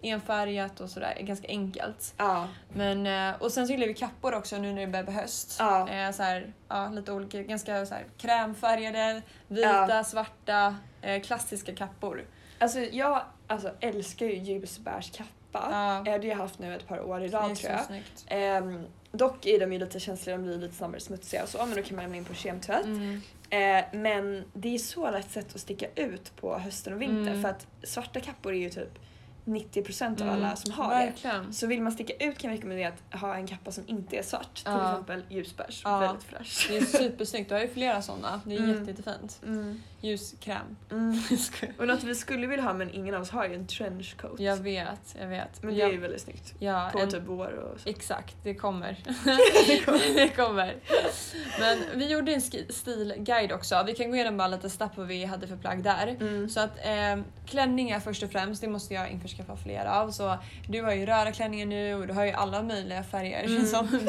enfärgat 0.02 0.80
och 0.80 0.90
sådär, 0.90 1.18
ganska 1.22 1.48
enkelt. 1.48 2.14
Ja. 2.18 2.48
Men, 2.74 3.08
eh, 3.08 3.42
och 3.42 3.52
sen 3.52 3.68
så 3.68 3.74
gillar 3.74 3.88
vi 3.88 3.94
kappor 3.94 4.34
också 4.34 4.58
nu 4.58 4.74
när 4.74 4.82
det 4.82 4.88
börjar 4.88 5.04
bli 5.06 5.14
höst. 5.14 5.56
Ja. 5.60 5.90
Eh, 5.90 6.12
så 6.12 6.24
här, 6.24 6.54
ja, 6.68 6.90
lite 6.90 7.12
olika, 7.12 7.42
ganska 7.44 7.86
så 7.86 7.94
här, 7.94 8.06
krämfärgade, 8.18 9.22
vita, 9.48 9.88
Ja. 9.90 10.04
svarta, 10.04 10.76
eh, 11.02 11.22
klassiska 11.22 11.76
kappor. 11.76 12.26
Alltså 12.60 12.80
jag 12.80 13.22
alltså, 13.48 13.72
älskar 13.80 14.26
ju 14.26 14.36
ljusbärskappa. 14.36 15.34
Ja. 15.52 16.02
Det 16.06 16.12
har 16.12 16.24
jag 16.24 16.36
haft 16.36 16.60
nu 16.60 16.76
ett 16.76 16.88
par 16.88 17.00
år 17.02 17.24
i 17.24 17.28
rad 17.28 17.56
tror 17.56 17.72
jag. 17.74 18.02
Ehm, 18.28 18.84
dock 19.12 19.46
är 19.46 19.60
de 19.60 19.74
ju 19.74 19.80
lite 19.80 20.00
känsliga, 20.00 20.38
de 20.38 20.44
blir 20.44 20.58
lite 20.58 20.76
snabbare 20.76 21.00
smutsiga 21.00 21.44
och 21.44 21.50
så 21.50 21.66
men 21.66 21.76
då 21.76 21.82
kan 21.84 21.96
man 21.96 22.04
lämna 22.04 22.18
in 22.18 22.26
på 22.26 22.34
kemtvätt. 22.34 22.86
Mm. 22.86 23.22
Eh, 23.50 23.86
men 23.94 24.44
det 24.54 24.76
är 24.76 24.80
så 24.80 25.12
lätt 25.12 25.32
sätt 25.32 25.56
att 25.56 25.62
sticka 25.62 25.88
ut 25.96 26.36
på 26.36 26.58
hösten 26.60 26.94
och 26.94 27.02
vintern 27.02 27.28
Mm. 27.28 27.42
för 27.42 27.50
att 27.50 27.68
svarta 27.84 28.20
kappor 28.20 28.54
är 28.54 28.58
ju 28.58 28.70
typ 28.70 29.00
90% 29.48 30.22
av 30.22 30.28
Mm. 30.28 30.34
alla 30.46 30.56
som 30.56 30.72
har 30.72 30.90
det. 31.00 31.06
Verkligen. 31.06 31.54
Så 31.54 31.68
vill 31.68 31.82
man 31.82 31.92
sticka 31.92 32.14
ut 32.26 32.38
kan 32.38 32.50
jag 32.52 32.58
rekommendera 32.58 32.94
att 33.12 33.20
ha 33.22 33.36
en 33.36 33.48
kappa 33.48 33.72
som 33.72 33.84
inte 33.88 34.16
är 34.18 34.24
svart. 34.24 34.56
Till 34.56 34.74
exempel 34.74 35.24
ljusbärs. 35.30 35.86
Väldigt 35.86 36.24
fräsch. 36.24 36.66
Det 36.70 36.78
är 36.78 36.82
supersnyggt, 36.86 37.50
du 37.50 37.56
har 37.56 37.62
ju 37.62 37.68
flera 37.68 38.02
sådana. 38.02 38.42
Det 38.46 38.56
är 38.56 38.60
Mm. 38.60 38.70
jätte, 38.80 38.92
jättefint. 38.92 39.40
Mm. 39.46 39.82
Ljuskräm. 40.02 40.78
Mm. 40.92 41.14
Jag. 41.62 41.72
Och 41.80 41.88
något 41.88 42.04
vi 42.04 42.16
skulle 42.16 42.48
vilja 42.48 42.66
ha 42.66 42.74
men 42.74 42.94
ingen 42.94 43.16
av 43.16 43.22
oss 43.22 43.30
har 43.30 43.48
ju 43.48 43.54
en 43.56 43.68
trenchcoat. 43.68 44.40
jag 44.40 44.58
vet, 44.58 45.16
jag 45.20 45.28
vet. 45.28 45.64
Men 45.64 45.74
det 45.74 45.80
ja, 45.80 45.88
är 45.88 45.92
ju 45.92 45.98
väldigt 45.98 46.22
snyggt. 46.22 46.54
ja, 46.60 46.90
På 46.94 47.00
en- 47.00 47.12
typ 47.12 47.24
vår 47.26 47.52
och 47.54 47.80
så. 47.80 47.90
Exakt, 47.90 48.36
det 48.44 48.54
kommer. 48.56 48.98
det 50.16 50.36
kommer. 50.36 50.76
Men 51.60 51.78
vi 52.00 52.12
gjorde 52.12 52.34
en 52.34 52.42
stilguide 52.70 53.52
också. 53.52 53.84
Vi 53.86 53.96
kan 53.96 54.10
gå 54.10 54.16
igenom 54.16 54.38
bara 54.38 54.48
lite 54.48 54.70
snabbt 54.70 54.98
vad 54.98 55.08
vi 55.08 55.26
hade 55.26 55.48
för 55.48 55.56
plagg 55.58 55.84
där. 55.84 56.08
Mm. 56.20 56.50
Så 56.50 56.60
att 56.60 56.78
eh, 56.86 57.18
klänningar 57.46 58.00
först 58.00 58.24
och 58.24 58.32
främst, 58.32 58.62
det 58.62 58.68
måste 58.68 58.94
jag 58.94 59.10
införskaffa 59.10 59.37
flera 59.64 60.02
av. 60.02 60.12
Så 60.12 60.38
du 60.68 60.82
har 60.82 60.92
ju 60.94 61.06
röda 61.06 61.32
klänningar 61.32 61.66
nu 61.66 61.94
och 61.96 62.08
du 62.08 62.14
har 62.14 62.26
ju 62.26 62.32
alla 62.32 62.64
möjliga 62.64 63.04
färger 63.04 63.44
Mm. 63.44 63.66
som 63.66 63.88
blå, 63.88 64.00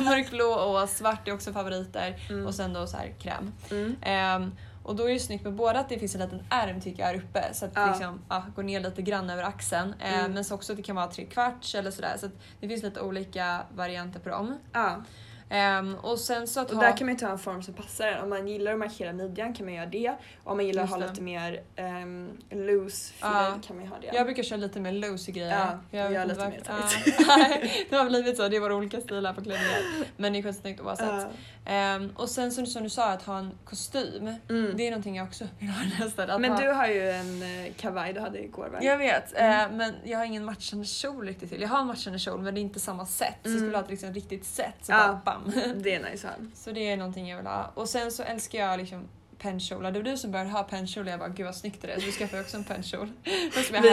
mörkblå 0.04 0.44
och 0.54 0.88
svart 0.88 1.28
är 1.28 1.34
också 1.34 1.52
favoriter. 1.52 2.16
Mm. 2.30 2.46
Och 2.46 2.54
sen 2.54 2.72
då 2.72 2.86
så 2.86 2.96
här 2.96 3.14
kräm. 3.20 3.52
Mm. 3.70 3.96
Ehm, 4.02 4.52
och 4.84 4.96
då 4.96 5.08
är 5.08 5.12
det 5.14 5.20
snyggt 5.20 5.44
med 5.44 5.52
både 5.54 5.80
att 5.80 5.88
det 5.88 5.98
finns 5.98 6.14
en 6.14 6.20
liten 6.20 6.42
ärm 6.50 6.80
tycker 6.80 7.00
jag 7.02 7.06
här 7.08 7.14
uppe 7.16 7.44
så 7.52 7.64
att 7.64 7.74
det 7.74 7.80
Ja. 7.80 7.86
liksom, 7.86 8.20
ja, 8.28 8.44
går 8.56 8.62
ner 8.62 8.80
lite 8.80 9.02
grann 9.02 9.30
över 9.30 9.42
axeln. 9.42 9.94
Ehm, 10.00 10.14
Mm. 10.20 10.32
Men 10.32 10.44
så 10.44 10.54
också 10.54 10.72
att 10.72 10.76
det 10.76 10.82
kan 10.82 10.96
vara 10.96 11.06
tre 11.06 11.24
kvarts 11.24 11.74
eller 11.74 11.90
sådär. 11.90 12.16
Så 12.20 12.28
det 12.60 12.68
finns 12.68 12.82
lite 12.82 13.00
olika 13.00 13.62
varianter 13.74 14.20
på 14.20 14.28
dem. 14.28 14.58
Ja. 14.72 15.02
Ehm, 15.52 15.94
och 15.94 16.18
sen 16.18 16.46
så 16.48 16.60
att 16.60 16.70
Och 16.70 16.76
ha... 16.76 16.82
där 16.82 16.96
kan 16.96 17.06
man 17.06 17.14
ju 17.14 17.18
ta 17.20 17.28
en 17.28 17.38
form 17.38 17.62
som 17.62 17.74
passar. 17.74 18.20
Om 18.22 18.28
man 18.30 18.48
gillar 18.48 18.72
att 18.72 18.78
markera 18.78 19.12
midjan 19.12 19.54
kan 19.54 19.66
man 19.66 19.74
göra 19.74 19.86
det. 19.86 20.08
Och 20.44 20.50
om 20.50 20.56
man 20.56 20.66
gillar 20.66 20.82
att 20.82 20.88
Just 20.90 20.94
ha 21.00 21.00
det. 21.06 21.08
lite 21.10 21.22
mer 21.22 21.62
um, 22.02 22.30
loose 22.50 23.14
Ja. 23.20 23.58
kan 23.66 23.76
man 23.76 23.84
ju 23.84 23.90
ha 23.90 23.98
det. 24.00 24.10
Jag 24.12 24.26
brukar 24.26 24.42
köra 24.42 24.56
lite 24.58 24.80
mer 24.80 24.92
loose 24.92 25.32
grejer. 25.32 25.50
Ja, 25.90 25.98
jag 25.98 26.12
jag 26.12 26.28
lite 26.28 26.44
inte 26.44 26.72
mer. 26.72 26.88
Ja. 27.28 27.56
det 27.90 27.96
har 27.96 28.04
blivit 28.08 28.36
så, 28.36 28.48
det 28.48 28.56
är 28.56 28.60
våra 28.60 28.74
olika 28.76 29.00
stilar 29.00 29.32
på 29.34 29.40
klänningar. 29.42 29.80
Men 30.16 30.32
det 30.32 30.38
är 30.38 30.42
skitsnyggt 30.42 30.80
oavsett. 30.80 31.06
Ja. 31.08 31.72
Ehm, 31.72 32.10
och 32.16 32.28
sen 32.30 32.52
så, 32.52 32.66
som 32.66 32.82
du 32.82 32.90
sa, 32.90 33.08
att 33.12 33.22
ha 33.22 33.38
en 33.38 33.50
kostym. 33.64 34.34
Mm. 34.48 34.72
Det 34.76 34.86
är 34.86 34.90
någonting 34.90 35.16
jag 35.16 35.26
också 35.26 35.44
vill 35.58 35.68
ha 35.68 35.84
nästan. 36.04 36.30
Att 36.30 36.40
Men 36.40 36.50
ha... 36.52 36.60
du 36.60 36.68
har 36.68 36.86
ju 36.86 37.10
en 37.10 37.42
eh, 37.42 37.72
kavaj 37.76 38.12
du 38.12 38.20
hade 38.20 38.44
igår 38.44 38.68
va? 38.72 38.78
Jag 38.82 38.98
vet, 38.98 39.32
Mm. 39.36 39.70
eh, 39.70 39.76
men 39.76 39.94
jag 40.04 40.18
har 40.18 40.24
ingen 40.24 40.44
matchande 40.44 40.84
kjol 40.84 41.26
riktigt 41.26 41.50
till. 41.50 41.60
Jag 41.60 41.68
har 41.68 41.80
en 41.80 41.86
matchande 41.86 42.18
kjol 42.18 42.40
men 42.40 42.54
det 42.54 42.60
är 42.60 42.62
inte 42.62 42.80
samma 42.80 43.06
sätt. 43.06 43.34
Så 43.42 43.48
jag 43.48 43.52
skulle 43.52 43.62
Mm. 43.62 43.74
ha 43.74 43.82
ett 43.84 43.90
liksom, 43.90 44.14
riktigt 44.14 44.44
set. 44.44 44.74
Så, 44.82 44.92
bara, 44.92 45.20
bam. 45.24 45.41
Det 45.76 45.94
är 45.94 46.10
nice 46.10 46.28
att 46.28 46.34
ha. 46.34 46.44
så 46.54 46.70
det 46.70 46.88
är 46.90 46.96
någonting 46.96 47.28
jag 47.28 47.36
vill 47.36 47.46
ha. 47.46 47.70
Och 47.74 47.88
sen 47.88 48.12
så 48.12 48.22
älskar 48.22 48.58
jag 48.58 48.78
liksom 48.78 49.08
pennkjolar. 49.38 49.92
Det 49.92 49.98
var 49.98 50.04
du 50.04 50.16
som 50.16 50.30
började 50.32 50.50
ha 50.50 50.62
pennkjol 50.62 51.06
och 51.06 51.12
jag 51.12 51.18
bara 51.18 51.28
gud 51.28 51.46
vad 51.46 51.56
snyggt 51.56 51.82
det 51.82 51.92
är. 51.92 52.00
Så 52.00 52.06
du 52.06 52.12
skaffade 52.12 52.42
också 52.42 52.56
en 52.56 52.64
pennkjol. 52.64 53.12
Vi 53.24 53.38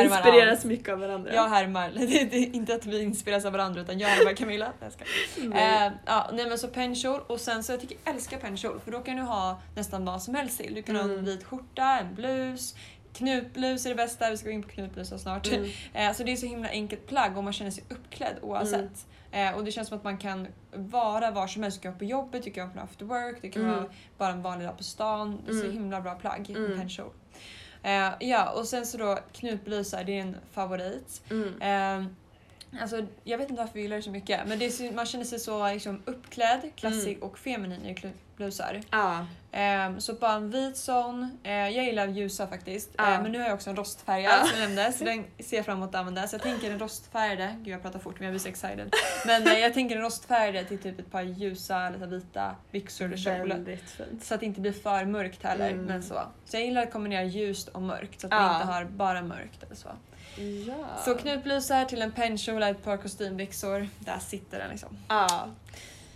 inspireras 0.03 0.59
allt. 0.59 0.63
mycket 0.65 0.89
av 0.89 0.99
varandra. 0.99 1.33
Jag 1.33 1.49
härmar. 1.49 1.89
Det 1.95 2.21
är, 2.21 2.25
det 2.25 2.37
inte 2.37 2.75
att 2.75 2.85
vi 2.85 3.01
inspireras 3.01 3.45
av 3.45 3.51
varandra 3.51 3.81
utan 3.81 3.99
jag 3.99 4.07
härmar 4.09 4.33
Camilla. 4.33 4.73
Jag 4.79 4.91
skojar. 4.93 5.49
Nej. 5.49 5.87
Eh, 5.87 5.93
ja, 6.05 6.29
nej 6.33 6.47
men 6.49 6.57
så 6.57 6.67
pennkjol 6.67 7.19
och 7.27 7.39
sen 7.41 7.63
så 7.63 7.71
jag 7.71 7.81
tycker 7.81 7.97
jag 8.05 8.15
älskar 8.15 8.37
pennkjol 8.37 8.79
för 8.79 8.91
då 8.91 8.99
kan 8.99 9.15
du 9.17 9.21
ha 9.23 9.61
nästan 9.75 10.05
vad 10.05 10.21
som 10.23 10.35
helst 10.35 10.57
till. 10.59 10.73
Du 10.73 10.81
kan 10.83 10.95
ha 10.95 11.03
en 11.03 11.11
Mm. 11.11 11.25
vit 11.25 11.43
skjorta, 11.43 11.99
en 11.99 12.15
blus, 12.15 12.75
knutblus 13.13 13.85
är 13.85 13.89
det 13.89 13.95
bästa, 13.95 14.29
vi 14.29 14.37
ska 14.37 14.45
gå 14.45 14.51
in 14.53 14.63
på 14.63 14.69
knutblusar 14.69 15.17
snart. 15.17 15.47
Mm. 15.47 15.69
Eh, 15.93 16.13
så 16.13 16.23
det 16.23 16.31
är 16.31 16.35
så 16.35 16.45
himla 16.45 16.69
enkelt 16.69 17.07
plagg 17.07 17.37
och 17.37 17.43
man 17.43 17.53
känner 17.53 17.71
sig 17.71 17.83
uppklädd 17.89 18.35
oavsett. 18.41 19.05
Eh, 19.31 19.55
och 19.55 19.63
det 19.63 19.71
känns 19.71 19.87
som 19.87 19.97
att 19.97 20.03
man 20.03 20.17
kan 20.17 20.47
vara 20.73 21.31
var 21.31 21.47
som 21.47 21.63
helst. 21.63 21.77
Du 21.77 21.81
kan 21.81 21.91
vara 21.91 21.99
på 21.99 22.05
jobbet, 22.05 22.43
du 22.43 22.51
kan 22.51 22.67
vara 22.67 22.77
på 22.77 22.83
after 22.83 23.05
work, 23.05 23.37
det 23.41 23.49
kan 23.49 23.61
Mm. 23.61 23.75
vara 23.75 23.85
bara 24.17 24.29
en 24.31 24.41
vanlig 24.41 24.67
dag 24.67 24.77
på 24.77 24.83
stan. 24.83 25.41
Det 25.45 25.51
är 25.51 25.55
så 25.55 25.61
Mm. 25.63 25.73
himla 25.73 26.01
bra 26.01 26.15
plagg, 26.15 26.49
Mm. 26.49 26.65
en 26.71 26.77
pennkjol. 26.77 27.11
Eh, 27.83 28.09
ja, 28.19 28.49
och 28.51 28.67
sen 28.67 28.85
så 28.85 28.97
då 28.97 29.19
knutblusar, 29.33 30.03
det 30.03 30.17
är 30.17 30.21
en 30.21 30.35
favorit. 30.51 31.21
Mm. 31.31 31.61
Eh, 31.61 32.81
alltså, 32.81 33.05
jag 33.23 33.37
vet 33.37 33.49
inte 33.49 33.61
varför 33.61 33.73
vi 33.73 33.81
gillar 33.81 33.97
det 33.97 34.03
så 34.03 34.11
mycket 34.11 34.47
men 34.47 34.59
det 34.59 34.65
är 34.65 34.91
man 34.93 35.05
känner 35.05 35.25
sig 35.25 35.39
så 35.39 35.67
liksom, 35.73 36.01
uppklädd, 36.05 36.71
klassig 36.75 37.11
Mm. 37.17 37.23
och 37.29 37.37
feminin 37.39 37.85
i 37.85 37.89
knutblusar. 38.43 38.81
Ja. 38.91 39.25
Ehm, 39.51 39.99
så 40.01 40.13
bara 40.13 40.33
en 40.33 40.51
vit 40.51 40.77
sån. 40.77 41.37
Eh, 41.43 41.51
jag 41.53 41.85
gillar 41.85 42.07
ljusa 42.07 42.47
faktiskt. 42.47 42.89
Ja. 42.97 43.13
Eh, 43.13 43.21
men 43.21 43.31
nu 43.31 43.39
har 43.39 43.45
jag 43.45 43.53
också 43.55 43.69
en 43.69 43.75
rostfärgad 43.75 44.31
Ja. 44.31 44.45
som 44.45 44.59
jag 44.59 44.67
nämnde 44.67 44.91
så 44.93 45.03
den 45.03 45.25
ser 45.39 45.57
jag 45.57 45.65
fram 45.65 45.77
emot 45.77 45.89
att 45.89 45.95
använda. 45.95 46.27
Så 46.27 46.35
jag 46.35 46.41
tänker 46.41 46.71
en 46.71 46.79
rostfärgade, 46.79 47.55
gud 47.57 47.73
jag 47.73 47.81
pratar 47.81 47.99
fort 47.99 48.15
men 48.19 48.23
jag 48.25 48.31
blir 48.33 48.39
så 48.39 48.49
excited. 48.49 48.93
Men 49.25 49.47
eh, 49.47 49.59
jag 49.59 49.73
tänker 49.73 49.95
en 49.95 50.01
rostfärgade 50.01 50.67
till 50.67 50.77
typ 50.77 50.99
ett 50.99 51.11
par 51.11 51.21
ljusa 51.21 51.87
eller 51.87 51.97
så 51.97 52.03
här 52.05 52.11
vita 52.11 52.55
byxor 52.71 53.05
eller 53.05 53.17
kjol. 53.17 53.77
Så 54.21 54.33
att 54.33 54.39
det 54.39 54.45
inte 54.45 54.61
blir 54.61 54.71
för 54.73 55.05
mörkt 55.05 55.43
heller. 55.43 55.69
Mm. 55.69 55.85
Men 55.85 56.03
så. 56.03 56.21
så 56.45 56.57
jag 56.57 56.65
gillar 56.65 56.83
att 56.83 56.91
kombinera 56.91 57.23
ljust 57.23 57.67
och 57.67 57.81
mörkt 57.81 58.21
så 58.21 58.27
att 58.27 58.33
Ja. 58.33 58.49
vi 58.49 58.55
inte 58.55 58.73
har 58.73 58.83
bara 58.85 59.21
mörkt 59.21 59.63
eller 59.63 59.75
så. 59.75 59.89
Ja. 60.67 60.85
Så 61.05 61.15
knutblusar 61.15 61.85
till 61.85 62.01
en 62.01 62.11
pennkjol 62.11 62.63
ett 62.63 62.83
par 62.83 62.97
kostymbyxor. 62.97 63.87
Där 63.99 64.19
sitter 64.19 64.59
den 64.59 64.69
liksom. 64.69 64.97
Ja. 65.07 65.47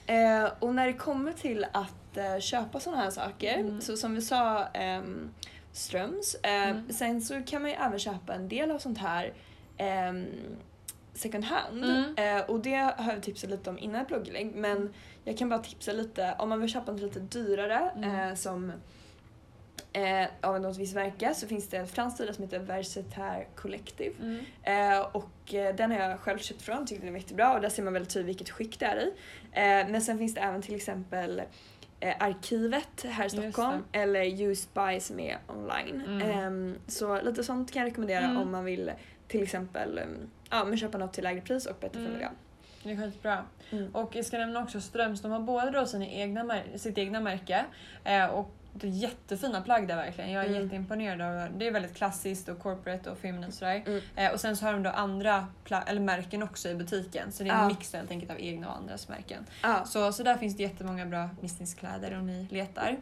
Eh, 0.06 0.50
och 0.60 0.76
när 0.76 0.88
det 0.88 0.94
kommer 0.94 1.34
till 1.34 1.66
att 1.74 1.94
eh, 2.18 2.40
köpa 2.40 2.80
sådana 2.80 3.02
här 3.02 3.10
saker, 3.10 3.58
Mm. 3.58 3.82
så 3.82 3.98
som 3.98 4.16
vi 4.16 4.22
sa, 4.22 4.66
ehm, 4.68 5.30
Ströms. 5.72 6.36
Eh, 6.44 6.70
Mm. 6.70 6.92
Sen 6.92 7.22
så 7.22 7.42
kan 7.42 7.62
man 7.62 7.72
ju 7.72 7.78
även 7.78 8.00
köpa 8.00 8.34
en 8.34 8.50
del 8.50 8.72
av 8.72 8.80
sånt 8.80 8.98
här 8.98 9.34
ehm, 9.78 10.26
second 11.14 11.44
hand. 11.44 11.84
Mm. 11.84 12.16
Eh, 12.38 12.44
och 12.50 12.60
det 12.60 12.76
har 12.98 13.14
jag 13.14 13.24
tipsat 13.24 13.50
lite 13.50 13.70
om 13.70 13.80
innan 13.80 14.02
ett 14.02 14.08
blogginlägg 14.08 14.56
men 14.56 14.94
jag 15.24 15.38
kan 15.38 15.50
bara 15.50 15.60
tipsa 15.60 15.92
lite 15.94 16.36
om 16.40 16.50
man 16.50 16.60
vill 16.62 16.70
köpa 16.70 16.92
något 16.92 17.02
lite 17.02 17.20
dyrare 17.20 17.92
Mm. 17.96 18.30
eh, 18.30 18.36
som 18.36 18.72
eh, 19.94 20.28
av 20.42 20.62
något 20.62 20.78
visst 20.78 20.96
märke 20.96 21.34
så 21.34 21.48
finns 21.48 21.70
det 21.70 21.78
en 21.78 21.88
fransk 21.88 22.18
sida 22.18 22.34
som 22.34 22.44
heter 22.44 22.60
Versataire 22.60 23.46
Collective. 23.56 24.40
Eh, 24.64 25.00
och 25.00 25.30
den 25.76 25.92
har 25.92 26.00
jag 26.00 26.20
själv 26.20 26.38
köpt 26.40 26.62
från, 26.62 26.86
tyckte 26.86 27.06
den 27.06 27.14
var 27.14 27.20
jättebra 27.20 27.54
och 27.54 27.62
där 27.62 27.70
ser 27.70 27.84
man 27.84 27.94
väldigt 27.94 28.14
tydligt 28.14 28.30
vilket 28.30 28.50
skick 28.50 28.80
det 28.80 28.86
är 28.86 28.98
i. 28.98 29.14
Men 29.92 30.02
sen 30.02 30.18
finns 30.18 30.34
det 30.34 30.42
även 30.42 30.62
till 30.62 30.76
exempel 30.76 31.42
eh, 32.04 32.14
Arkivet 32.20 33.04
här 33.06 33.26
i 33.26 33.30
Stockholm 33.30 33.84
eller 33.92 34.42
Used 34.42 34.70
By 34.74 35.00
som 35.00 35.20
är 35.20 35.38
online. 35.48 36.02
Mm. 36.08 36.22
Ehm, 36.22 36.76
så 36.88 37.22
lite 37.22 37.44
sånt 37.44 37.72
kan 37.72 37.82
jag 37.82 37.90
rekommendera 37.90 38.24
Mm. 38.26 38.38
om 38.38 38.52
man 38.52 38.66
vill 38.66 38.92
till 39.28 39.44
exempel 39.44 40.00
um, 40.00 40.30
ja, 40.50 40.64
men 40.66 40.78
köpa 40.78 40.98
något 40.98 41.14
till 41.14 41.24
lägre 41.24 41.42
pris 41.42 41.66
och 41.66 41.76
bättre 41.80 41.94
för 41.94 42.00
Mm. 42.00 42.12
miljön. 42.14 42.32
Det 42.84 42.92
är 42.92 42.96
skitbra. 42.98 43.44
Mm. 43.72 43.96
Och 43.96 44.16
jag 44.16 44.26
ska 44.26 44.38
nämna 44.38 44.64
också 44.64 44.82
Ströms, 44.82 45.22
de 45.22 45.32
har 45.32 45.40
både 45.40 45.72
då 45.72 45.86
sina 45.86 46.08
egna 46.08 46.60
sitt 46.76 46.98
egna 46.98 47.20
märke 47.22 47.66
eh, 48.04 48.26
och 48.26 48.52
det 48.74 48.88
är 48.88 48.92
jättefina 48.92 49.62
plagg 49.62 49.88
där 49.88 49.96
verkligen. 49.96 50.32
Jag 50.32 50.44
är 50.46 50.50
Mm. 50.50 50.64
jätteimponerad 50.64 51.22
av 51.22 51.58
det. 51.60 51.68
är 51.68 51.72
väldigt 51.72 51.96
klassiskt 51.96 52.50
och 52.50 52.60
corporate 52.60 53.10
och 53.12 53.18
feminine 53.18 53.48
och 53.48 53.54
sådär. 53.54 53.84
Mm. 53.86 54.02
Eh, 54.16 54.32
och 54.32 54.40
sen 54.40 54.58
så 54.58 54.66
har 54.66 54.74
de 54.74 54.84
då 54.84 54.90
andra 54.90 55.48
eller 55.88 56.02
märken 56.02 56.44
också 56.44 56.70
i 56.70 56.76
butiken. 56.76 57.32
Så 57.32 57.44
det 57.44 57.50
är 57.50 57.54
en 57.54 57.60
Ja. 57.62 57.68
mix 57.68 57.94
helt 57.94 58.12
enkelt 58.12 58.32
av 58.32 58.40
egna 58.40 58.70
och 58.70 58.78
andras 58.78 59.10
märken. 59.10 59.46
Ja. 59.62 59.86
Så, 59.86 60.12
så 60.14 60.24
där 60.24 60.38
finns 60.38 60.58
det 60.58 60.64
jättemånga 60.64 61.06
bra 61.06 61.30
businesskläder 61.42 62.18
om 62.20 62.28
ni 62.28 62.48
letar. 62.52 62.98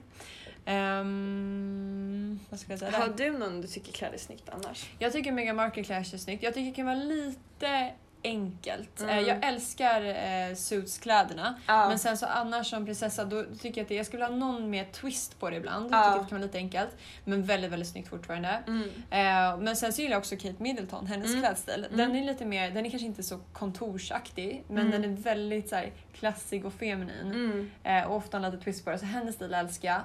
Ehm, 0.65 2.39
vad 2.49 2.59
ska 2.59 2.71
jag 2.71 2.79
säga? 2.79 2.91
där? 2.91 2.97
Har 2.99 3.07
du 3.17 3.31
någon 3.37 3.61
du 3.61 3.67
tycker 3.67 3.91
klär 3.91 4.09
dig 4.09 4.19
snyggt 4.19 4.49
annars? 4.49 4.89
Jag 4.99 5.11
tycker 5.11 5.31
Meghan 5.31 5.55
Markle 5.55 5.83
klär 5.83 6.03
sig 6.03 6.19
snyggt. 6.19 6.43
Jag 6.43 6.53
tycker 6.53 6.65
det 6.69 6.75
kan 6.75 6.85
vara 6.85 6.95
lite 6.95 7.91
enkelt. 8.23 9.01
Mm. 9.01 9.17
Eh, 9.17 9.19
Jag 9.27 9.45
älskar 9.45 10.01
eh, 10.01 10.55
suitskläderna. 10.55 11.55
Ja. 11.67 11.89
Men 11.89 11.99
sen 11.99 12.17
så 12.17 12.25
annars 12.25 12.69
som 12.69 12.85
prinsessa 12.85 13.25
då 13.25 13.43
tycker 13.61 13.77
jag 13.81 13.85
att 13.85 13.89
det, 13.89 13.95
jag 13.95 14.05
skulle 14.05 14.25
ha 14.25 14.31
någon 14.35 14.69
mer 14.69 14.85
twist 14.85 15.39
på 15.39 15.49
det 15.49 15.55
ibland. 15.55 15.91
Ja. 15.91 15.97
Jag 16.03 16.05
tycker 16.13 16.19
att 16.21 16.25
det 16.25 16.29
kan 16.29 16.37
vara 16.37 16.45
lite 16.45 16.57
enkelt. 16.57 16.89
Men 17.25 17.43
väldigt, 17.43 17.71
väldigt 17.71 17.89
snyggt 17.89 18.09
fortfarande. 18.09 18.59
Mm. 18.67 18.83
Eh, 19.09 19.57
men 19.63 19.75
sen 19.75 19.93
så 19.93 20.01
gillar 20.01 20.13
jag 20.13 20.19
också 20.19 20.35
Kate 20.35 20.55
Middleton, 20.57 21.07
hennes 21.07 21.27
Mm. 21.27 21.39
klädstil. 21.41 21.87
Den 21.89 21.99
Mm. 21.99 22.15
är 22.23 22.25
lite 22.25 22.45
mer, 22.45 22.71
den 22.71 22.85
är 22.85 22.89
kanske 22.89 23.05
inte 23.07 23.23
så 23.23 23.39
kontorsaktig 23.53 24.63
men 24.67 24.87
Mm. 24.87 25.01
den 25.01 25.11
är 25.11 25.17
väldigt 25.17 25.69
så 25.69 25.75
här, 25.75 25.91
klassig 26.19 26.65
och 26.65 26.73
feminin. 26.73 27.31
Mm. 27.31 27.71
Eh, 27.83 28.03
och 28.11 28.15
ofta 28.15 28.37
en 28.37 28.43
liten 28.43 28.59
twist 28.61 28.85
på 28.85 28.91
det. 28.91 28.99
Så 28.99 29.05
hennes 29.05 29.35
stil 29.35 29.53
älskar 29.53 29.89
jag. 29.89 30.01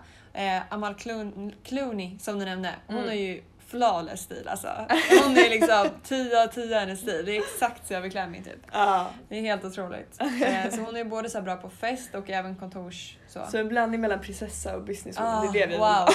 Eh, 0.57 0.63
Amal 0.71 0.95
Clooney, 0.95 1.53
Clooney 1.65 2.19
som 2.19 2.39
du 2.39 2.45
nämnde, 2.45 2.75
hon 2.87 2.97
Mm. 2.97 3.09
har 3.09 3.15
ju 3.15 3.43
flawless 3.67 4.21
stil 4.21 4.49
alltså. 4.49 4.69
Hon 5.25 5.37
är 5.37 5.51
liksom 5.51 5.89
10 6.05 6.43
av 6.43 6.47
10 6.47 6.79
hennes 6.79 7.01
stil. 7.01 7.23
Det 7.27 7.37
är 7.37 7.39
exakt 7.41 7.87
så 7.87 7.95
jag 7.95 8.01
vill 8.01 8.11
klä 8.11 8.27
mig 8.27 8.43
typ. 8.45 8.67
Ja. 8.73 9.07
Det 9.29 9.39
är 9.39 9.43
helt 9.43 9.65
otroligt. 9.65 10.17
Eh, 10.47 10.71
så 10.71 10.81
hon 10.81 10.97
är 10.97 11.05
både 11.05 11.31
så 11.31 11.43
bra 11.43 11.57
på 11.57 11.71
fest 11.71 12.15
och 12.15 12.31
även 12.31 12.57
kontors... 12.57 13.17
Så. 13.29 13.41
Så 13.51 13.59
en 13.59 13.69
blandning 13.69 14.01
mellan 14.01 14.21
prinsessa 14.21 14.77
och 14.77 14.83
businesswoman, 14.85 15.35
Ah, 15.35 15.41
det 15.43 15.49
är 15.49 15.53
det 15.53 15.67
vi 15.67 15.73
vill 15.73 15.79
wow. 15.79 16.09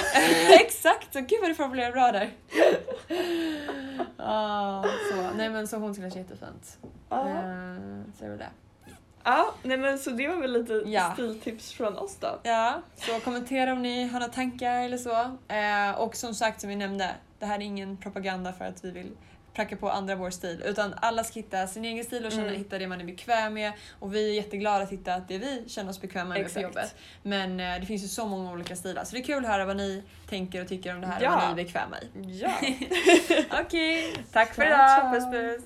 Exakt! 0.60 1.12
Så, 1.12 1.20
gud 1.20 1.38
vad 1.40 1.50
du 1.50 1.54
formulerar 1.54 1.92
bra 1.92 2.12
där. 2.12 2.30
Ah, 4.16 4.82
så. 4.82 5.30
Nej 5.36 5.50
men 5.50 5.68
så 5.68 5.76
hon 5.76 5.94
skulle 5.94 6.10
sig 6.10 6.20
jättefint. 6.22 6.78
Ja. 7.08 7.28
Eh, 7.28 7.34
så 8.18 8.24
är 8.24 8.28
det 8.28 8.36
det. 8.36 8.48
Ja, 9.24 9.54
nej 9.62 9.76
men 9.76 9.98
så 9.98 10.10
det 10.10 10.28
var 10.28 10.36
väl 10.36 10.52
lite 10.52 10.82
Ja. 10.86 11.10
stiltips 11.12 11.72
från 11.72 11.96
oss 11.98 12.16
då. 12.20 12.38
Ja, 12.42 12.82
så 12.96 13.20
kommentera 13.20 13.72
om 13.72 13.82
ni 13.82 14.04
har 14.08 14.20
några 14.20 14.32
tankar 14.32 14.80
eller 14.84 14.98
så. 14.98 15.12
Eh, 15.54 16.00
och 16.00 16.16
som 16.16 16.34
sagt 16.34 16.60
som 16.60 16.70
vi 16.70 16.76
nämnde, 16.76 17.10
det 17.42 17.46
här 17.48 17.56
är 17.58 17.62
ingen 17.62 17.96
propaganda 17.96 18.52
för 18.52 18.64
att 18.64 18.84
vi 18.84 18.90
vill 18.90 19.10
pracka 19.54 19.76
på 19.76 19.90
andra 19.90 20.14
vår 20.14 20.30
stil 20.30 20.62
utan 20.66 20.94
alla 20.96 21.24
ska 21.24 21.34
hitta 21.34 21.66
sin 21.66 21.84
egen 21.84 22.04
stil 22.04 22.26
och 22.26 22.32
känna, 22.32 22.42
Mm. 22.46 22.56
hitta 22.58 22.78
det 22.78 22.86
man 22.86 23.00
är 23.00 23.04
bekväm 23.04 23.54
med 23.54 23.72
och 23.98 24.14
vi 24.14 24.30
är 24.30 24.34
jätteglada 24.34 24.84
att 24.84 24.92
hitta 24.92 25.14
att 25.14 25.28
det 25.28 25.38
vi 25.38 25.64
känner 25.68 25.90
oss 25.90 26.00
bekväma 26.00 26.28
med 26.28 26.38
på 26.38 26.46
Exakt. 26.46 26.62
jobbet. 26.62 26.94
Men 27.22 27.60
eh, 27.60 27.80
det 27.80 27.86
finns 27.86 28.04
ju 28.04 28.08
så 28.08 28.26
många 28.26 28.52
olika 28.52 28.76
stilar 28.76 29.04
så 29.04 29.12
det 29.16 29.20
är 29.22 29.24
kul 29.24 29.44
att 29.44 29.50
höra 29.50 29.64
vad 29.64 29.76
ni 29.76 30.02
tänker 30.28 30.62
och 30.62 30.68
tycker 30.68 30.94
om 30.94 31.00
det 31.00 31.06
här 31.06 31.22
Ja. 31.22 31.28
och 31.34 31.34
vad 31.42 31.56
ni 31.56 31.62
är 31.62 31.64
bekväma 31.64 31.96
i. 32.00 32.40
Ja. 32.40 32.52
Okej, 33.60 34.14
tack 34.32 34.54
för 34.54 34.66
idag. 34.66 35.12
Puss 35.14 35.24
puss! 35.30 35.64